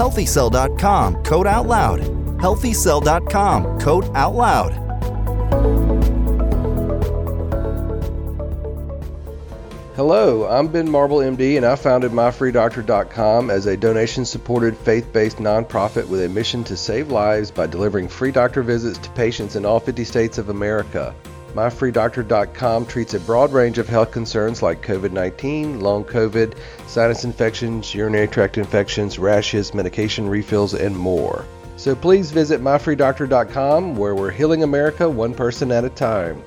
[0.00, 2.00] Healthycell.com code out loud.
[2.40, 4.72] Healthycell.com code out loud.
[9.96, 15.36] Hello, I'm Ben Marble, MD, and I founded MyFreeDoctor.com as a donation supported faith based
[15.36, 19.66] nonprofit with a mission to save lives by delivering free doctor visits to patients in
[19.66, 21.14] all 50 states of America.
[21.54, 27.92] MyFreeDoctor.com treats a broad range of health concerns like COVID 19, long COVID, sinus infections,
[27.92, 31.44] urinary tract infections, rashes, medication refills, and more.
[31.76, 36.40] So please visit MyFreeDoctor.com where we're healing America one person at a time.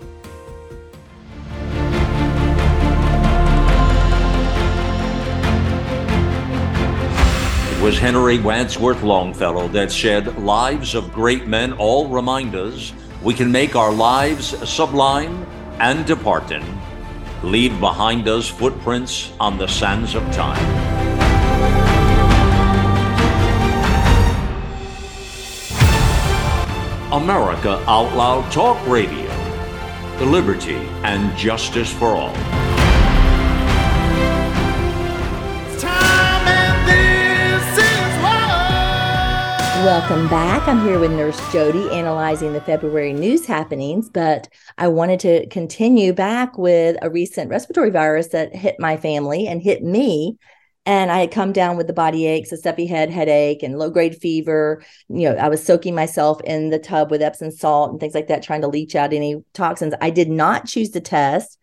[7.71, 13.33] It was Henry Wadsworth Longfellow that said, Lives of great men all remind us we
[13.33, 15.45] can make our lives sublime
[15.79, 16.65] and departing,
[17.41, 20.62] leave behind us footprints on the sands of time.
[27.13, 29.29] America Out Loud Talk Radio,
[30.17, 32.62] the liberty and justice for all.
[39.84, 40.65] Welcome back.
[40.65, 46.13] I'm here with Nurse Jodi analyzing the February news happenings, but I wanted to continue
[46.13, 50.38] back with a recent respiratory virus that hit my family and hit me.
[50.86, 53.89] And I had come down with the body aches, a stuffy head, headache, and low
[53.89, 54.82] grade fever.
[55.10, 58.28] You know, I was soaking myself in the tub with Epsom salt and things like
[58.30, 59.93] that, trying to leach out any toxins.
[60.00, 61.58] I did not choose to test.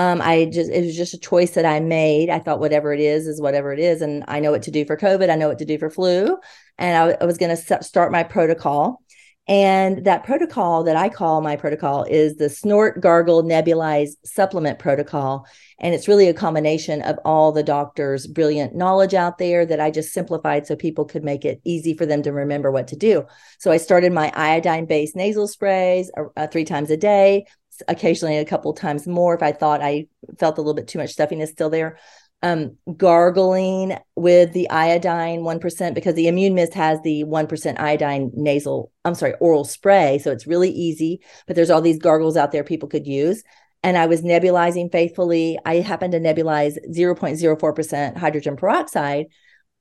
[0.00, 2.30] Um, I just it was just a choice that I made.
[2.30, 4.86] I thought whatever it is is whatever it is, and I know what to do
[4.86, 5.28] for COVID.
[5.28, 6.38] I know what to do for flu,
[6.78, 9.02] and I, I was going to start my protocol.
[9.46, 15.44] And that protocol that I call my protocol is the snort, gargle, nebulize supplement protocol.
[15.80, 19.90] And it's really a combination of all the doctors' brilliant knowledge out there that I
[19.90, 23.24] just simplified so people could make it easy for them to remember what to do.
[23.58, 27.46] So I started my iodine based nasal sprays uh, three times a day,
[27.88, 30.06] occasionally a couple times more if I thought I
[30.38, 31.98] felt a little bit too much stuffiness still there.
[32.42, 38.90] Um, gargling with the iodine 1% because the immune mist has the 1% iodine nasal,
[39.04, 40.18] I'm sorry, oral spray.
[40.18, 43.42] So it's really easy, but there's all these gargles out there people could use.
[43.82, 45.58] And I was nebulizing faithfully.
[45.66, 49.26] I happened to nebulize 0.04% hydrogen peroxide,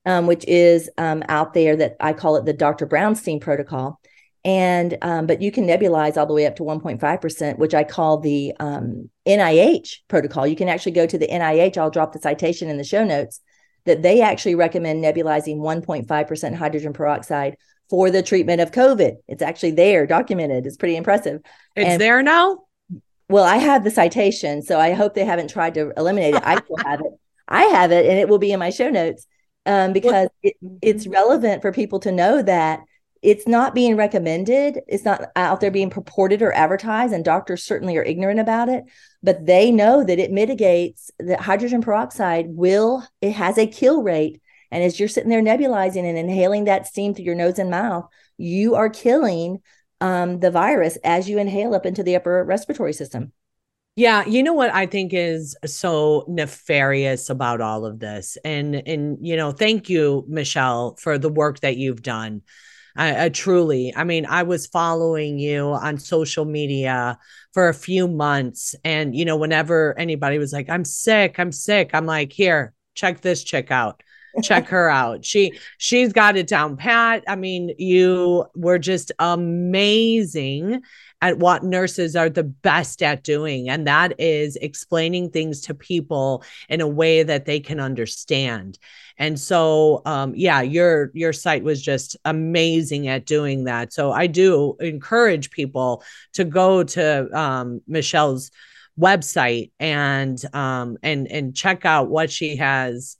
[0.05, 2.87] um, which is um, out there that I call it the Dr.
[2.87, 4.01] Brownstein protocol.
[4.45, 8.19] And um, but you can nebulize all the way up to 1.5%, which I call
[8.19, 10.47] the um, NIH protocol.
[10.47, 11.77] You can actually go to the NIH.
[11.77, 13.41] I'll drop the citation in the show notes
[13.85, 17.57] that they actually recommend nebulizing 1.5% hydrogen peroxide
[17.89, 19.17] for the treatment of COVID.
[19.27, 20.65] It's actually there, documented.
[20.65, 21.41] It's pretty impressive.
[21.75, 22.59] It's and, there now.
[23.29, 26.43] Well, I have the citation, so I hope they haven't tried to eliminate it.
[26.43, 27.11] I still have it.
[27.47, 29.25] I have it, and it will be in my show notes
[29.65, 32.81] um, because it, it's relevant for people to know that
[33.21, 34.79] it's not being recommended.
[34.87, 38.85] It's not out there being purported or advertised, and doctors certainly are ignorant about it.
[39.21, 44.41] But they know that it mitigates that hydrogen peroxide will it has a kill rate.
[44.71, 48.07] And as you're sitting there nebulizing and inhaling that steam through your nose and mouth,
[48.37, 49.61] you are killing
[49.99, 53.33] um, the virus as you inhale up into the upper respiratory system.
[53.95, 59.17] Yeah, you know what I think is so nefarious about all of this, and and
[59.21, 62.43] you know, thank you, Michele, for the work that you've done.
[62.99, 67.17] I, I, truly, I mean, I was following you on social media
[67.53, 71.91] for a few months, and you know, whenever anybody was like, "I'm sick, I'm sick,"
[71.93, 74.03] I'm like, "Here, check this chick out."
[74.43, 80.81] check her out she she's got it down pat i mean you were just amazing
[81.21, 86.43] at what nurses are the best at doing, and that is explaining things to people
[86.69, 88.79] in a way that they can understand.
[89.17, 93.91] And so, um, yeah, your your site was just amazing at doing that.
[93.91, 96.03] So I do encourage people
[96.33, 98.49] to go to um, Michele's
[98.99, 103.15] website and um and and check out what she has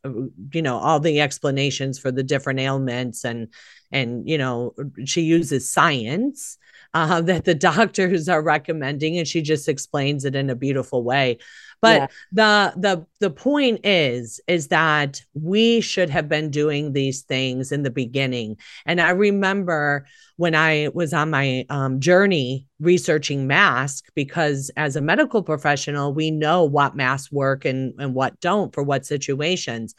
[0.52, 3.48] you know all the explanations for the different ailments and
[3.92, 4.74] and you know
[5.06, 6.58] she uses science
[6.94, 11.38] uh, that the doctors are recommending, and she just explains it in a beautiful way.
[11.82, 12.08] But yeah.
[12.32, 17.84] the the the point is is that we should have been doing these things in
[17.84, 18.58] the beginning.
[18.86, 25.02] And I remember when I was on my um, journey researching mask, because as a
[25.02, 29.96] medical professional, we know what masks work and and what don't for what situations.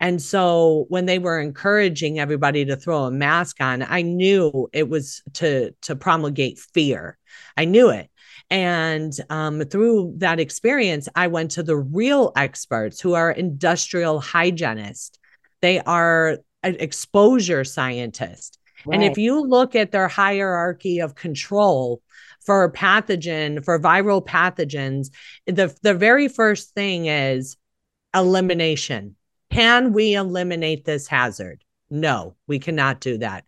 [0.00, 4.88] And so when they were encouraging everybody to throw a mask on, I knew it
[4.88, 7.18] was to to promulgate fear.
[7.56, 8.10] I knew it.
[8.50, 15.18] And um, through that experience, I went to the real experts who are industrial hygienists.
[15.62, 18.58] They are an exposure scientists.
[18.84, 18.96] Right.
[18.96, 22.02] And if you look at their hierarchy of control
[22.44, 25.08] for pathogen, for viral pathogens,
[25.46, 27.56] the, the very first thing is
[28.14, 29.16] elimination.
[29.50, 31.64] Can we eliminate this hazard?
[31.90, 33.44] No, we cannot do that.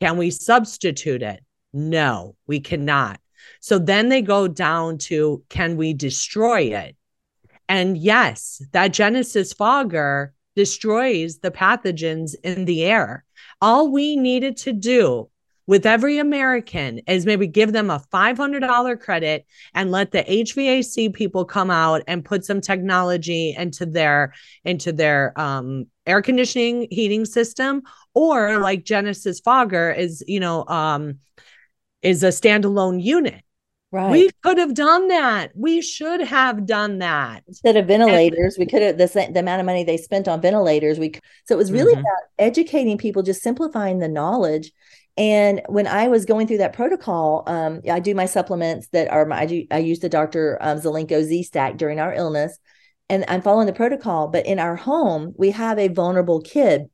[0.00, 1.44] Can we substitute it?
[1.72, 3.20] No, we cannot.
[3.60, 6.96] So then they go down to can we destroy it?
[7.68, 13.24] And yes, that Genesis fogger destroys the pathogens in the air.
[13.60, 15.29] All we needed to do
[15.70, 21.44] with every American is maybe give them a $500 credit and let the HVAC people
[21.44, 27.82] come out and put some technology into their into their um, air conditioning heating system
[28.14, 31.20] or like Genesis Fogger is you know um,
[32.02, 33.44] is a standalone unit.
[33.92, 34.10] Right.
[34.10, 35.50] We could have done that.
[35.54, 37.42] We should have done that.
[37.46, 40.40] Instead of ventilators, and, we could have the, the amount of money they spent on
[40.40, 40.98] ventilators.
[40.98, 41.12] We
[41.44, 42.00] so it was really mm-hmm.
[42.00, 44.72] about educating people, just simplifying the knowledge
[45.16, 49.30] and when I was going through that protocol, um, I do my supplements that are
[49.32, 50.58] I do I use the Dr.
[50.60, 52.58] Um, Zelenko Z Stack during our illness,
[53.08, 54.28] and I'm following the protocol.
[54.28, 56.88] But in our home, we have a vulnerable kid,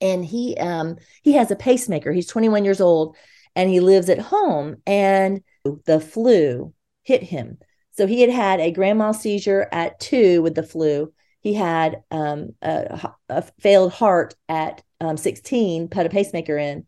[0.00, 2.12] and he um he has a pacemaker.
[2.12, 3.16] He's 21 years old,
[3.56, 4.76] and he lives at home.
[4.86, 5.42] And
[5.86, 7.58] the flu hit him,
[7.92, 11.12] so he had had a grand mal seizure at two with the flu.
[11.40, 16.86] He had um, a, a failed heart at um, 16, put a pacemaker in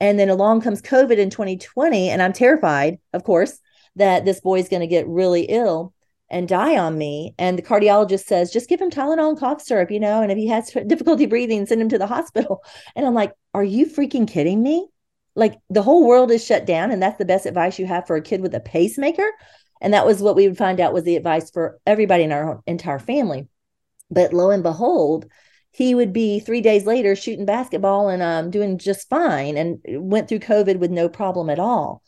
[0.00, 2.10] and then along comes COVID in 2020.
[2.10, 3.58] And I'm terrified, of course,
[3.96, 5.92] that this boy's going to get really ill
[6.30, 7.34] and die on me.
[7.38, 10.38] And the cardiologist says, just give him Tylenol and cough syrup, you know, and if
[10.38, 12.62] he has difficulty breathing, send him to the hospital.
[12.94, 14.86] And I'm like, are you freaking kidding me?
[15.34, 16.90] Like the whole world is shut down.
[16.90, 19.28] And that's the best advice you have for a kid with a pacemaker.
[19.80, 22.60] And that was what we would find out was the advice for everybody in our
[22.66, 23.46] entire family.
[24.10, 25.26] But lo and behold,
[25.72, 30.28] he would be three days later shooting basketball and um, doing just fine and went
[30.28, 32.02] through COVID with no problem at all.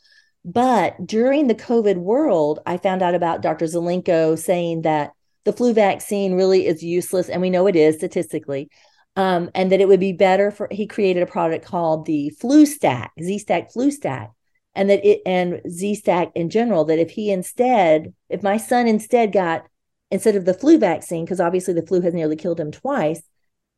[0.45, 3.67] But during the COVID world, I found out about Dr.
[3.67, 5.13] Zelenko saying that
[5.45, 8.71] the flu vaccine really is useless, and we know it is statistically,
[9.17, 10.69] um, and that it would be better for.
[10.71, 14.31] He created a product called the Flu Stack, Z Stack Flu Stack,
[14.75, 16.85] and that it and Z Stack in general.
[16.85, 19.67] That if he instead, if my son instead got
[20.11, 23.23] instead of the flu vaccine, because obviously the flu has nearly killed him twice,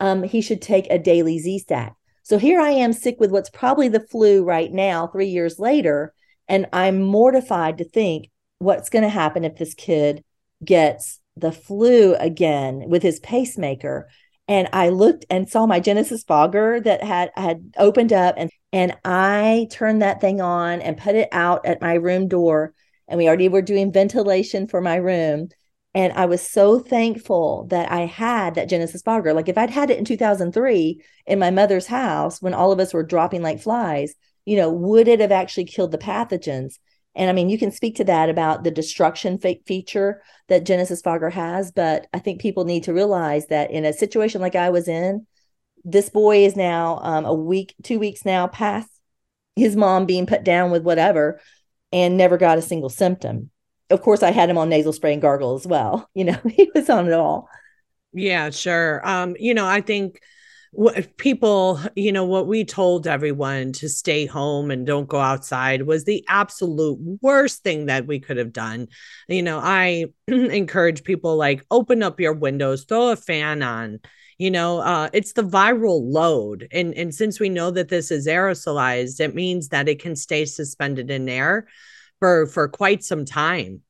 [0.03, 1.95] um, he should take a daily Z stack.
[2.25, 6.13] So here I am sick with what's probably the flu right now, three years later.
[6.49, 8.29] And I'm mortified to think
[8.59, 10.25] what's going to happen if this kid
[10.65, 14.09] gets the flu again with his pacemaker.
[14.49, 18.97] And I looked and saw my Genesis fogger that had had opened up and and
[19.05, 22.75] I turned that thing on and put it out at my room door.
[23.07, 25.51] And we already were doing ventilation for my room.
[25.95, 29.35] And I was so thankful that I had that Genesis fogger.
[29.35, 32.95] Like if I'd had it in 2003 in my mother's house when all of us
[32.95, 34.15] were dropping like flies,
[34.47, 36.79] you know, would it have actually killed the pathogens?
[37.15, 41.29] And I mean, you can speak to that about the destruction feature that Genesis fogger
[41.29, 44.89] has, but I think people need to realize that in a situation like I was
[44.89, 45.27] in,
[45.85, 48.89] this boy is now um, a week, two weeks now past
[49.57, 51.39] his mom being put down with whatever
[51.93, 53.51] and never got a single symptom
[53.91, 56.09] of course, I had him on nasal spray and gargle as well.
[56.15, 57.49] You know, he was on it all.
[58.13, 59.07] Yeah, sure.
[59.07, 60.21] Um, you know, I think
[60.73, 65.83] what people, you know, what we told everyone to stay home and don't go outside
[65.83, 68.89] was the absolute worst thing that we could have done.
[69.29, 74.01] You know, I encourage people like open up your windows, throw a fan on.
[74.39, 78.27] You know, uh, it's the viral load, and and since we know that this is
[78.27, 81.69] aerosolized, it means that it can stay suspended in air
[82.23, 83.81] for for quite some time.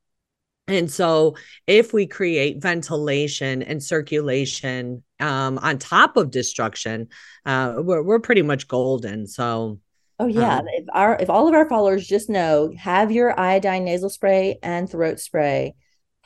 [0.67, 1.35] And so
[1.67, 7.09] if we create ventilation and circulation um, on top of destruction
[7.45, 9.27] uh, we're, we're pretty much golden.
[9.27, 9.79] So
[10.17, 10.57] oh yeah.
[10.57, 14.57] um, if our if all of our followers just know have your iodine nasal spray
[14.63, 15.75] and throat spray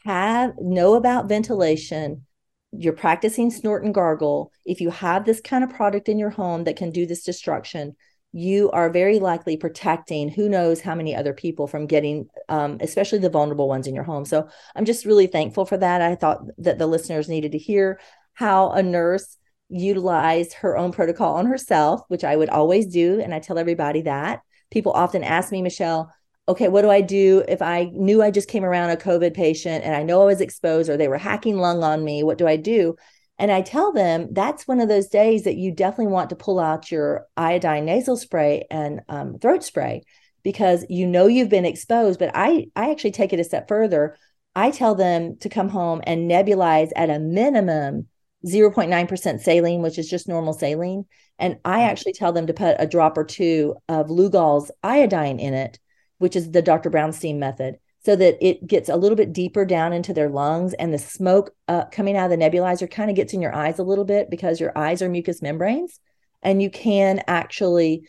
[0.06, 2.26] have know about ventilation
[2.72, 4.52] you're practicing snort and gargle.
[4.66, 7.98] If you have this kind of product in your home that can do this destruction
[8.34, 13.20] you are very likely protecting who knows how many other people from getting um, especially
[13.20, 14.26] the vulnerable ones in your home.
[14.26, 16.02] So i'm just really thankful for that.
[16.02, 18.00] I thought that the listeners needed to hear
[18.34, 19.38] how a nurse
[19.70, 24.02] utilized her own protocol on herself which i would always do and i tell everybody
[24.04, 24.42] that.
[24.72, 26.12] People often ask me michele
[26.50, 29.84] okay what do i do if i knew i just came around a covid patient
[29.84, 32.24] and i know i was exposed or they were hacking lung on me?
[32.24, 32.96] What do i do
[33.40, 36.60] and I tell them that's one of those days that you definitely want to pull
[36.60, 40.04] out your iodine nasal spray and um, throat spray
[40.44, 42.20] because you know you've been exposed.
[42.20, 44.18] But I, I actually take it a step further.
[44.56, 48.08] I tell them to come home and nebulize at a minimum
[48.46, 51.06] 0.9% saline, which is just normal saline.
[51.38, 51.90] And I mm-hmm.
[51.90, 55.78] actually tell them to put a drop or two of Lugol's iodine in it,
[56.18, 56.90] which is the Dr.
[56.90, 57.78] Brownstein method
[58.08, 61.52] so that it gets a little bit deeper down into their lungs and the smoke
[61.68, 64.30] uh, coming out of the nebulizer kind of gets in your eyes a little bit
[64.30, 66.00] because your eyes are mucous membranes
[66.42, 68.08] and you can actually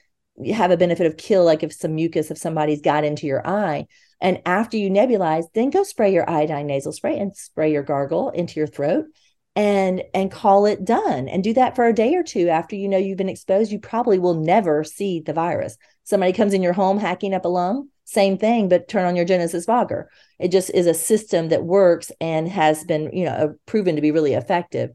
[0.55, 3.89] have a benefit of kill like if some mucus if somebody's got into your eye.
[4.21, 8.31] And after you nebulize then go spray your iodine nasal spray and spray your gargle
[8.31, 9.07] into your throat
[9.57, 12.49] and and call it done and do that for a day or two.
[12.49, 15.77] After you know you've been exposed you probably will never see the virus
[16.09, 19.27] somebody comes in your home hacking up a lung same thing, but turn on your
[19.27, 20.09] Genesis Fogger.
[20.39, 24.13] It just is a system that works and has been, you know, proven to be
[24.13, 24.93] really effective.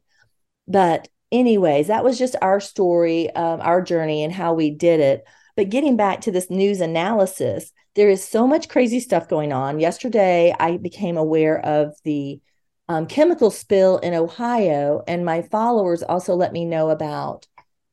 [0.68, 5.26] But, anyways, that was just our story, um, our journey, and how we did it.
[5.56, 9.80] But getting back to this news analysis, there is so much crazy stuff going on.
[9.80, 12.42] Yesterday, I became aware of the
[12.90, 17.46] um, chemical spill in Ohio, and my followers also let me know about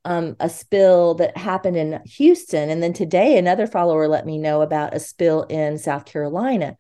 [0.05, 2.71] um, a spill that happened in Houston.
[2.71, 6.77] And then today, another follower let me know about a spill in South Carolina.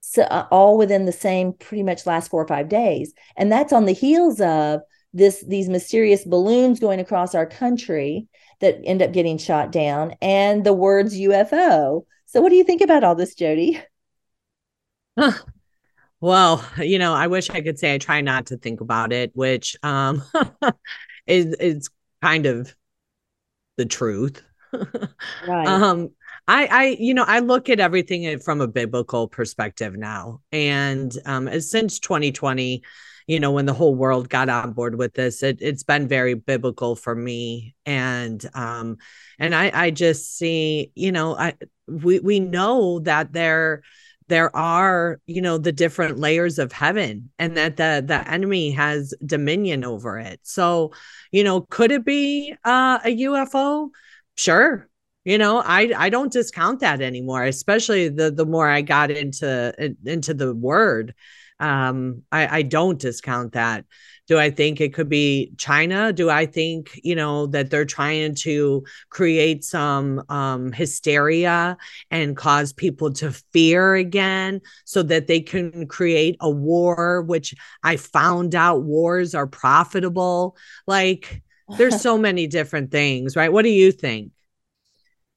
[0.00, 3.12] So, uh, all within the same pretty much last four or five days.
[3.36, 4.80] And that's on the heels of
[5.12, 8.28] this these mysterious balloons going across our country
[8.60, 12.04] that end up getting shot down and the words UFO.
[12.26, 13.82] So, what do you think about all this, Jodi?
[15.18, 15.32] Huh.
[16.20, 19.30] Well, you know, I wish I could say I try not to think about it,
[19.34, 20.22] which um
[21.28, 21.90] is is
[22.22, 22.74] kind of
[23.76, 24.42] the truth.
[24.72, 25.66] right.
[25.66, 26.10] Um,
[26.46, 31.60] I, I, you know, I look at everything from a biblical perspective now, and um,
[31.60, 32.82] since 2020,
[33.26, 36.32] you know, when the whole world got on board with this, it, it's been very
[36.34, 38.96] biblical for me, and um,
[39.38, 41.54] and I, I just see, you know, I
[41.86, 43.82] we we know that there
[44.28, 49.14] there are you know the different layers of heaven and that the the enemy has
[49.24, 50.40] dominion over it.
[50.42, 50.92] So
[51.32, 53.90] you know could it be uh, a ufo
[54.36, 54.88] sure.
[55.24, 59.74] You know i i don't discount that anymore especially the the more i got into
[60.04, 61.14] into the word.
[61.60, 63.84] Um i i don't discount that
[64.28, 66.12] do I think it could be China?
[66.12, 71.78] Do I think, you know, that they're trying to create some um, hysteria
[72.10, 77.96] and cause people to fear again so that they can create a war, which I
[77.96, 80.56] found out wars are profitable?
[80.86, 81.42] Like,
[81.76, 83.52] there's so many different things, right?
[83.52, 84.32] What do you think?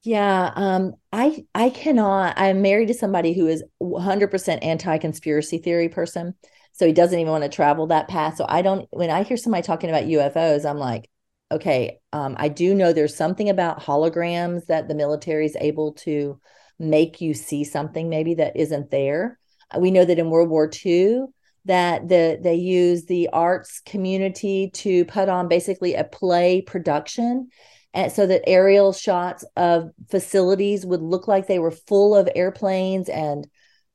[0.03, 2.33] Yeah, um, I I cannot.
[2.37, 6.33] I'm married to somebody who is 100% anti-conspiracy theory person,
[6.82, 8.38] so he doesn't even want to travel that path.
[8.38, 8.88] So I don't.
[8.89, 11.11] When I hear somebody talking about UFOs, I'm like,
[11.51, 11.99] okay.
[12.11, 16.39] Um, I do know there's something about holograms that the military is able to
[16.79, 19.38] make you see something maybe that isn't there.
[19.77, 21.25] We know that in World War II
[21.65, 27.49] that the they use the arts community to put on basically a play production
[27.93, 33.07] and so that aerial shots of facilities would look like they were full of airplanes
[33.07, 33.45] and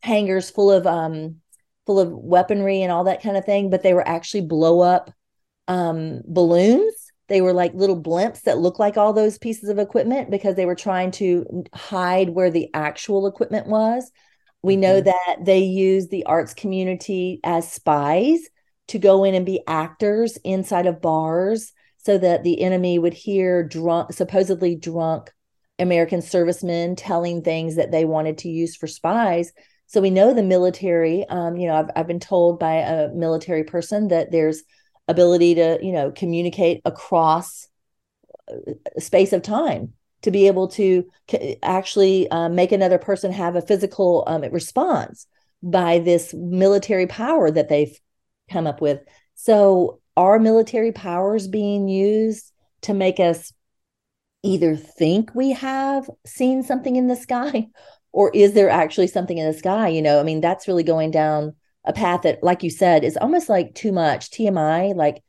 [0.03, 1.41] hangars full of um
[1.87, 5.11] full of weaponry and all that kind of thing but they were actually blow up
[5.68, 6.95] um balloons
[7.28, 10.66] they were like little blimps that looked like all those pieces of equipment because they
[10.66, 14.11] were trying to hide where the actual equipment was
[14.62, 15.07] we know mm-hmm.
[15.07, 18.41] that they used the arts community as spies
[18.89, 23.64] to go in and be actors inside of bars so that the enemy would hear
[23.64, 25.32] drunk, supposedly drunk
[25.78, 29.53] American servicemen telling things that they wanted to use for spies.
[29.87, 31.26] So we know the military.
[31.28, 34.62] Um, you know, I've, I've been told by a military person that there's
[35.09, 37.68] ability to, you know, communicate across
[38.99, 41.05] space of time to be able to
[41.62, 45.26] actually um, make another person have a physical um, response
[45.62, 47.99] by this military power that they've
[48.51, 49.01] come up with.
[49.34, 53.53] So are military powers being used to make us
[54.43, 57.68] either think we have seen something in the sky
[58.17, 59.89] or is there actually something in the sky?
[59.89, 61.55] You know i mean that's really going down
[61.85, 65.23] a path that like you said is almost like too much tmi like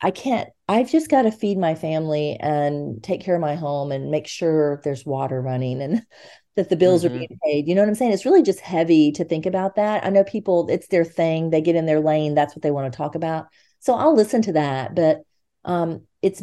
[0.00, 3.90] i can't i've just got to feed my family and take care of my home
[3.90, 6.02] and make sure there's water running and
[6.56, 7.16] that the bills mm-hmm.
[7.16, 8.12] are being paid you know what i'm saying?
[8.12, 10.04] It's really just heavy to think about that.
[10.04, 12.92] I know people it's their thing they get in their lane that's what they want
[12.92, 13.46] to talk about.
[13.80, 15.22] So I'll listen to that, but
[15.64, 16.42] um, it's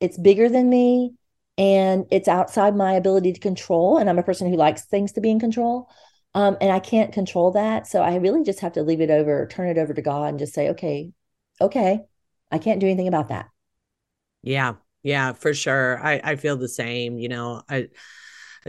[0.00, 1.12] it's bigger than me
[1.60, 3.98] and it's outside my ability to control.
[3.98, 5.90] And I'm a person who likes things to be in control.
[6.34, 7.86] Um, and I can't control that.
[7.86, 10.38] So I really just have to leave it over, turn it over to God and
[10.38, 11.12] just say, okay,
[11.60, 12.00] okay,
[12.50, 13.50] I can't do anything about that.
[14.42, 14.76] Yeah.
[15.02, 16.02] Yeah, for sure.
[16.02, 17.18] I, I feel the same.
[17.18, 17.88] You know, I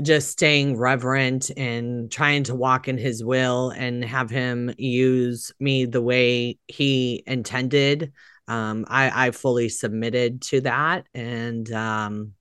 [0.02, 5.86] just staying reverent and trying to walk in his will and have him use me
[5.86, 8.12] the way he intended
[8.48, 12.34] um, I, I fully submitted to that and um,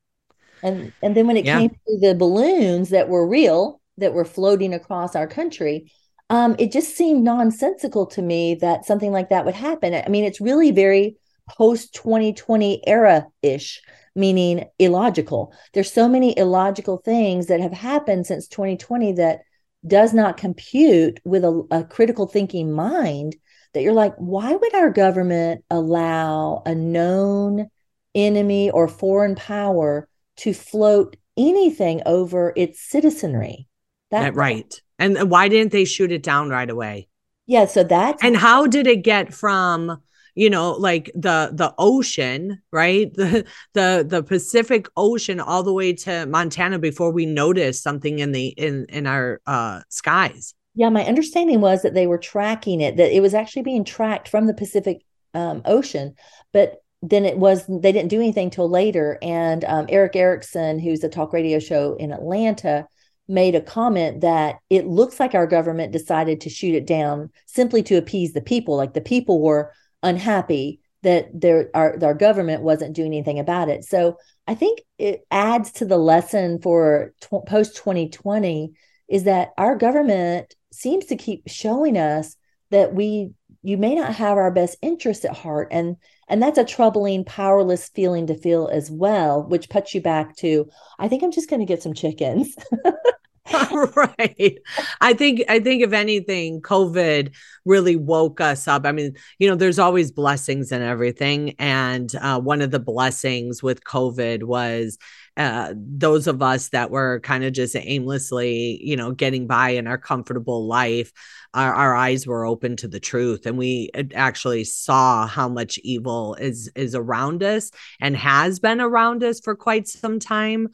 [0.63, 1.59] and and then when it yeah.
[1.59, 5.93] came to the balloons that were real that were floating across our country
[6.31, 10.25] um, it just seemed nonsensical to me that something like that would happen i mean
[10.25, 11.17] it's really very
[11.49, 13.83] post 2020 era ish
[14.15, 15.53] meaning illogical.
[15.73, 19.41] There's so many illogical things that have happened since 2020 that
[19.87, 23.37] does not compute with a, a critical thinking mind
[23.73, 27.71] that you're like, why would our government allow a known
[28.15, 30.09] enemy or foreign power
[30.41, 33.69] to float anything over its citizenry?
[34.11, 34.73] That, right.
[34.99, 37.09] And why didn't they shoot it down right away?
[37.47, 40.01] Yeah, so that's And how did it get from
[40.35, 45.93] you know like the the ocean right the the the pacific ocean all the way
[45.93, 51.05] to montana before we noticed something in the in in our uh skies yeah my
[51.05, 54.55] understanding was that they were tracking it that it was actually being tracked from the
[54.55, 56.15] pacific um, ocean
[56.53, 59.19] but then it was they didn't do anything till later.
[59.23, 62.87] And um, erick erickson who's a talk radio show in atlanta
[63.31, 67.81] made a comment that it looks like our government decided to shoot it down simply
[67.85, 68.77] to appease the people.
[68.77, 69.73] Like the people were
[70.03, 73.85] unhappy that their our, our government wasn't doing anything about it.
[73.85, 78.73] So I think it adds to the lesson for tw- post 2020
[79.09, 82.37] is that our government seems to keep showing us
[82.71, 83.31] that we
[83.63, 85.69] you may not have our best interest at heart.
[85.71, 85.97] And
[86.31, 90.67] and that's a troubling powerless feeling to feel as well which puts you back to
[90.99, 92.57] i think i'm just going to get some chickens
[93.97, 94.59] right.
[95.01, 97.35] I think i think if anything covid
[97.65, 98.87] really woke us up.
[98.87, 103.63] I mean you know there's always blessings and everything and uh, one of the blessings
[103.63, 104.99] with covid was
[105.37, 109.87] uh, those of us that were kind of just aimlessly, you know, getting by in
[109.87, 111.13] our comfortable life,
[111.55, 116.35] our, our eyes were open to the truth, and we actually saw how much evil
[116.35, 117.71] is is around us
[118.01, 120.69] and has been around us for quite some time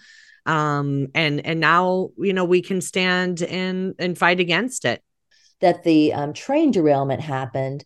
[0.46, 5.02] um, and and now you know we can stand and and fight against it.
[5.60, 7.84] That the um, train derailment happened,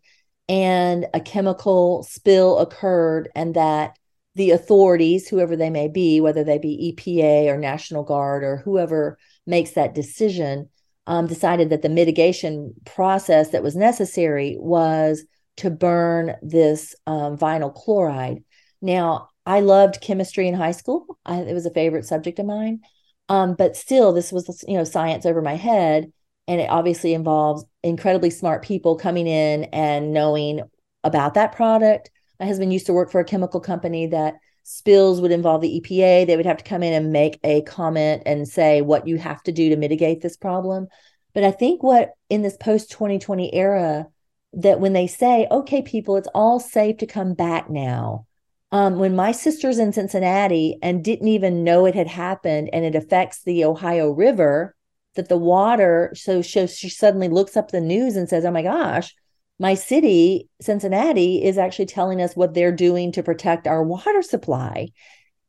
[0.48, 3.96] and a chemical spill occurred, and that
[4.34, 9.18] the authorities, whoever they may be, whether they be EPA or National Guard or whoever
[9.46, 10.68] makes that decision,
[11.06, 15.24] um, decided that the mitigation process that was necessary was
[15.56, 18.44] to burn this um, vinyl chloride.
[18.80, 21.18] Now, I loved chemistry in high school.
[21.26, 22.82] I, it was a favorite subject of mine.
[23.28, 26.12] Um, but still, this was you know science over my head,
[26.46, 30.60] and it obviously involves incredibly smart people coming in and knowing
[31.02, 32.12] about that product.
[32.38, 36.28] My husband used to work for a chemical company that spills would involve the EPA.
[36.28, 39.42] They would have to come in and make a comment and say what you have
[39.42, 40.86] to do to mitigate this problem.
[41.34, 44.06] But I think what in this post 2020 era,
[44.52, 48.26] that when they say, okay, people, it's all safe to come back now.
[48.72, 52.94] Um, when my sister's in Cincinnati and didn't even know it had happened and it
[52.94, 54.76] affects the Ohio River,
[55.16, 58.62] that the water, so, so she suddenly looks up the news and says, oh my
[58.62, 59.14] gosh,
[59.58, 64.88] my city, Cincinnati, is actually telling us what they're doing to protect our water supply.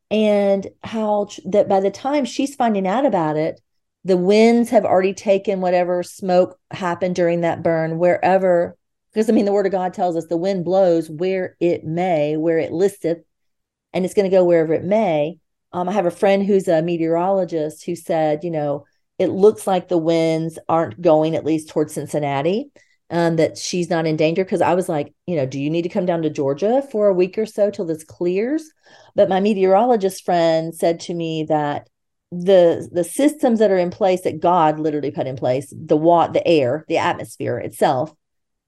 [0.09, 3.61] And how that by the time she's finding out about it,
[4.03, 8.75] the winds have already taken whatever smoke happened during that burn wherever
[9.13, 12.37] because i mean the word of god tells us the wind blows where it may
[12.37, 13.19] where it listeth
[13.93, 15.37] and it's going to go wherever it may.
[15.73, 18.85] Um, i have a friend who's a meteorologist who said you know
[19.19, 22.71] it looks like the winds aren't going at least towards cincinnati
[23.11, 24.43] um, that she's not in danger.
[24.43, 27.07] Because i was like you know do you need to come down to georgia for
[27.07, 28.71] a week or so till this clears?
[29.15, 31.87] But my meteorologist friend said to me that
[32.31, 36.31] the the systems that are in place that God literally put in place, the water,
[36.33, 38.13] the air, the atmosphere itself,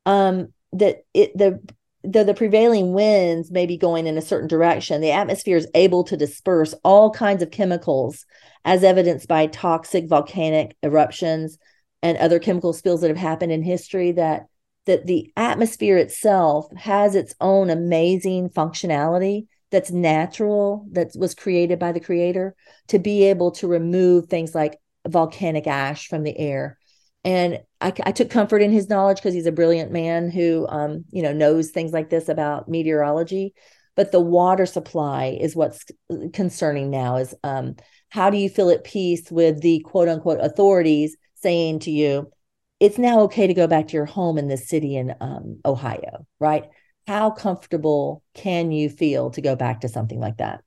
[0.06, 1.60] um, that it the
[2.04, 6.04] the the prevailing winds may be going in a certain direction, the atmosphere is able
[6.06, 8.26] to disperse all kinds of chemicals,
[8.66, 11.58] as evidenced by toxic volcanic eruptions
[12.02, 14.12] and other chemical spills that have happened in history.
[14.12, 14.48] That
[14.86, 21.92] that the atmosphere itself has its own amazing functionality that's natural that was created by
[21.92, 22.54] the creator
[22.90, 24.78] to be able to remove things like
[25.08, 26.78] volcanic ash from the air
[27.24, 31.06] and I, I took comfort in his knowledge because he's a brilliant man who um,
[31.12, 33.54] you know knows things like this about meteorology.
[33.96, 35.86] But the water supply is what's
[36.32, 37.76] concerning now is um,
[38.10, 42.32] how do you feel at peace with the quote unquote authorities saying to you
[42.80, 46.26] it's now okay to go back to your home in this city in um, ohio
[46.40, 46.66] right?
[47.06, 50.64] How comfortable can you feel to go back to something like that?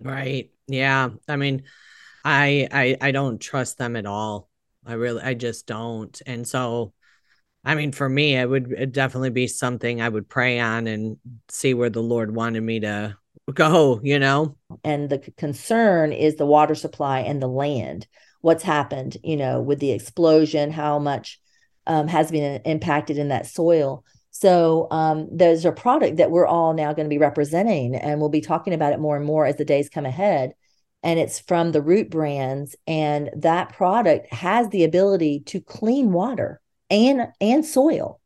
[0.00, 0.52] Right.
[0.68, 1.10] Yeah.
[1.28, 1.64] I mean
[2.26, 4.50] i i i don't trust them at all
[4.86, 6.20] i really i just don't.
[6.26, 6.92] And so
[7.64, 11.18] i mean for me it would definitely be something i would pray on and
[11.48, 13.16] see where the lord wanted me to
[13.52, 14.56] go you know?
[14.84, 18.06] And the concern is the water supply and the land.
[18.40, 21.40] What's happened you know with the explosion how much
[21.86, 24.04] um, has been impacted in that soil.
[24.30, 28.28] So um, there's a product that we're all now going to be representing, and we'll
[28.28, 30.52] be talking about it more and more as the days come ahead.
[31.06, 36.60] And it's from the Root brands, and that product has the ability to clean water
[36.90, 38.20] and and soil.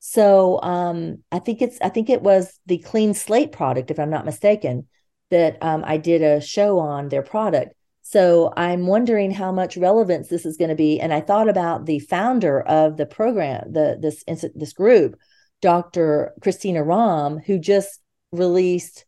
[0.00, 4.10] So um, I think it's I think it was the Clean Slate product, if I'm
[4.10, 4.86] not mistaken,
[5.30, 7.74] that um, I did a show on their product.
[8.02, 11.00] So I'm wondering how much relevance this is going to be.
[11.00, 14.24] And I thought about the founder of the program, the this
[14.54, 15.18] this group,
[15.60, 16.32] Dr.
[16.40, 18.00] Christina Rahm, who just
[18.32, 19.04] released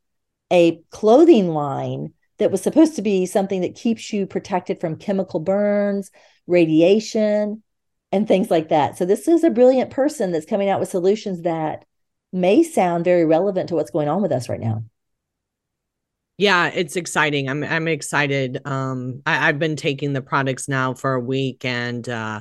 [0.52, 5.38] a clothing line that was supposed to be something that keeps you protected from chemical
[5.40, 6.10] burns,
[6.46, 7.62] radiation,
[8.10, 8.98] and things like that.
[8.98, 11.84] So, this is a brilliant person that's coming out with solutions that
[12.32, 14.84] may sound very relevant to what's going on with us right now.
[16.38, 17.48] Yeah, it's exciting.
[17.48, 18.66] I'm I'm excited.
[18.66, 22.40] Um, I, have been taking the products now for a week, and uh,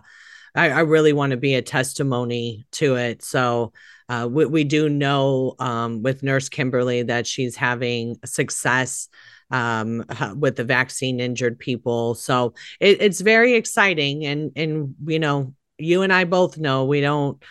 [0.56, 3.24] I, I really want to be a testimony to it.
[3.24, 3.74] So
[4.08, 9.10] uh, we, we, do know um, with Nurse Kimberly that she's having success
[9.52, 12.16] um, with the vaccine injured people.
[12.16, 14.26] So it, it's very exciting.
[14.26, 17.42] And, and, you know, you and I both know we don't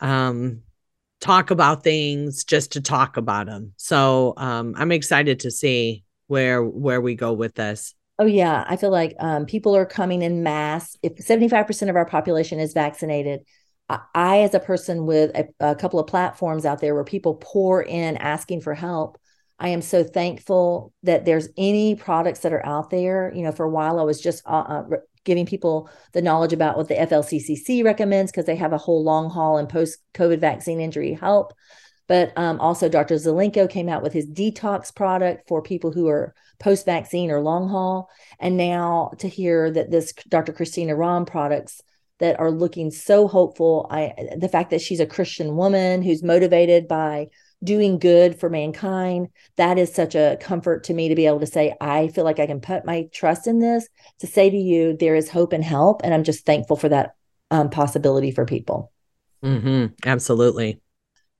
[0.00, 0.62] um,
[1.20, 3.72] talk about things just to talk about them.
[3.76, 7.94] So um, I'm excited to see where, where we go with this.
[8.20, 10.96] Oh yeah, I feel like um, people are coming in mass.
[11.02, 13.40] If 75% of our population is vaccinated,
[13.88, 17.82] I, as a person with a, a, couple of platforms out there where people pour
[17.82, 19.18] in asking for help,
[19.58, 23.32] I am so thankful that there's any products that are out there.
[23.34, 24.84] You know, for a while I was just uh, uh,
[25.24, 29.30] giving people the knowledge about what the FLCCC recommends because they have a whole long
[29.30, 31.52] haul and post COVID vaccine injury help.
[32.06, 33.16] But um, also, Dr.
[33.16, 37.68] Zelenko came out with his detox product for people who are post vaccine or long
[37.68, 38.08] haul.
[38.40, 40.52] And now to hear that this Dr.
[40.52, 41.82] Christina Rahm products
[42.18, 43.86] that are looking so hopeful.
[43.90, 47.28] I the fact that she's a Christian woman who's motivated by
[47.64, 51.46] doing good for mankind, that is such a comfort to me to be able to
[51.46, 53.88] say, I feel like I can put my trust in this
[54.20, 56.02] to say to you, there is hope and help.
[56.04, 57.14] And I'm just thankful for that
[57.50, 58.92] um, possibility for people.
[59.42, 59.94] Mm-hmm.
[60.04, 60.80] Absolutely.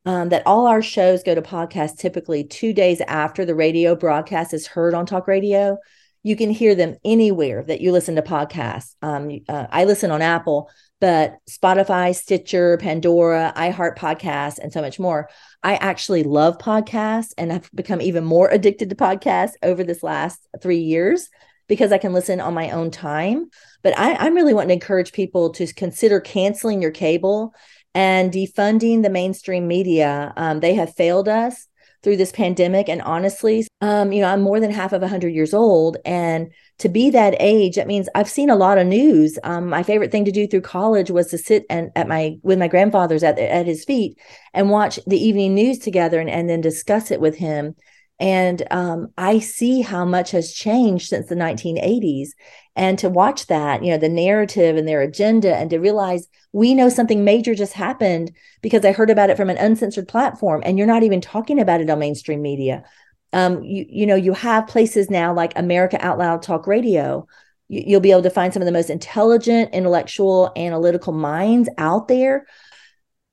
[0.09, 4.55] um, that all our shows go to podcast typically two days after the radio broadcast
[4.55, 5.77] is heard on talk radio.
[6.23, 8.95] You can hear them anywhere that you listen to podcasts.
[9.03, 14.99] Um, uh, I listen on Apple, but Spotify, Stitcher, Pandora, iHeart Podcasts, and so much
[14.99, 15.29] more.
[15.63, 20.47] I actually love podcasts and I've become even more addicted to podcasts over this last
[20.61, 21.29] three years
[21.69, 23.51] because I can listen on my own time.
[23.83, 27.55] But I, am really wanting to encourage people to consider canceling your cable
[27.95, 30.33] and defunding the mainstream media.
[30.37, 31.69] Um, they have failed us
[32.03, 32.89] through this pandemic.
[32.89, 35.97] And honestly, um, you know, I'm more than half of 100 years old.
[36.05, 39.39] And to be that age, that means I've seen a lot of news.
[39.43, 42.59] Um, my favorite thing to do through college was to sit and at my with
[42.59, 44.19] my grandfather's at at his feet
[44.55, 47.75] and watch the evening news together and, and then discuss it with him.
[48.21, 52.31] And um, I see how much has changed since the 1980s.
[52.75, 56.75] And to watch that, you know, the narrative and their agenda, and to realize we
[56.75, 60.79] know something major just happened because I heard about it from an uncensored platform, and
[60.79, 62.85] you're not even talking about it on mainstream media.
[63.33, 67.27] Um, you, you know, you have places now like America Out Loud Talk Radio.
[67.69, 72.09] You, you'll be able to find some of the most intelligent, intellectual, analytical minds out
[72.09, 72.47] there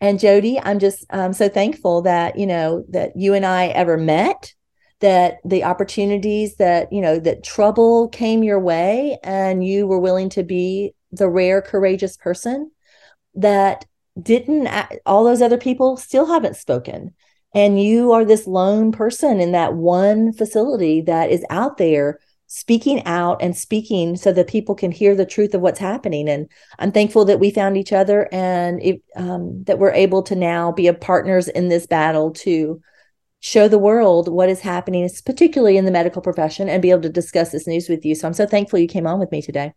[0.02, 3.98] and Jodi, I'm just um, so thankful that you know that you and I ever
[3.98, 4.54] met
[5.00, 10.30] that the opportunities that you know that trouble came your way and you were willing
[10.30, 12.72] to be the rare courageous person
[13.36, 13.86] that
[14.22, 14.68] didn't
[15.06, 17.14] all those other people still haven't spoken
[17.56, 23.04] and you are this lone person in that one facility that is out there speaking
[23.06, 26.48] out and speaking so that people can hear the truth of what's happening and
[26.78, 30.72] i'm thankful that we found each other and it, um, that we're able to now
[30.72, 32.80] be a partners in this battle to
[33.46, 37.10] show the world what is happening, particularly in the medical profession, and be able to
[37.10, 38.16] discuss this news with you.
[38.16, 39.72] So I'm so thankful you came on with me today.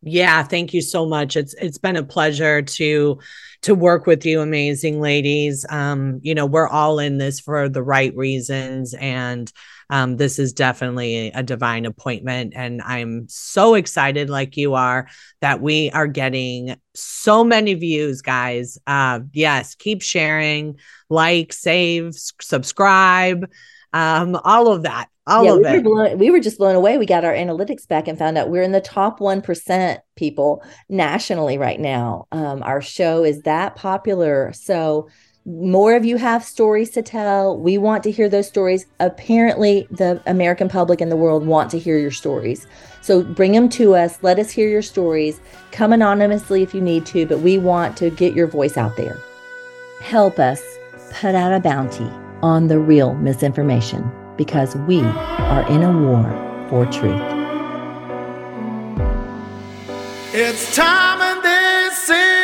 [0.00, 1.36] Yeah, thank you so much.
[1.36, 3.18] It's it's been a pleasure to
[3.62, 5.66] to work with you amazing ladies.
[5.68, 9.52] Um you know, we're all in this for the right reasons and
[9.90, 12.52] um, this is definitely a divine appointment.
[12.54, 15.08] And I'm so excited, like you are,
[15.40, 18.76] that we are getting so many views, guys.
[18.86, 20.78] Uh, yes, keep sharing,
[21.08, 23.50] like, save, subscribe,
[23.94, 25.08] um, all of that.
[25.28, 25.72] All yeah, of we it.
[25.76, 26.96] Were blown, we were just blown away.
[26.96, 31.58] We got our analytics back and found out we're in the top 1% people nationally
[31.58, 32.26] right now.
[32.32, 34.52] Um, our show is that popular.
[34.54, 35.08] So,
[35.44, 37.58] more of you have stories to tell.
[37.58, 38.84] We want to hear those stories.
[39.00, 42.66] Apparently, the American public and the world want to hear your stories.
[43.00, 44.18] So bring them to us.
[44.22, 45.40] Let us hear your stories.
[45.72, 49.18] Come anonymously if you need to, but we want to get your voice out there.
[50.02, 50.60] Help us
[51.12, 52.10] put out a bounty
[52.42, 56.24] on the real misinformation because we are in a war
[56.70, 57.20] for truth.
[60.32, 62.37] It's time and this is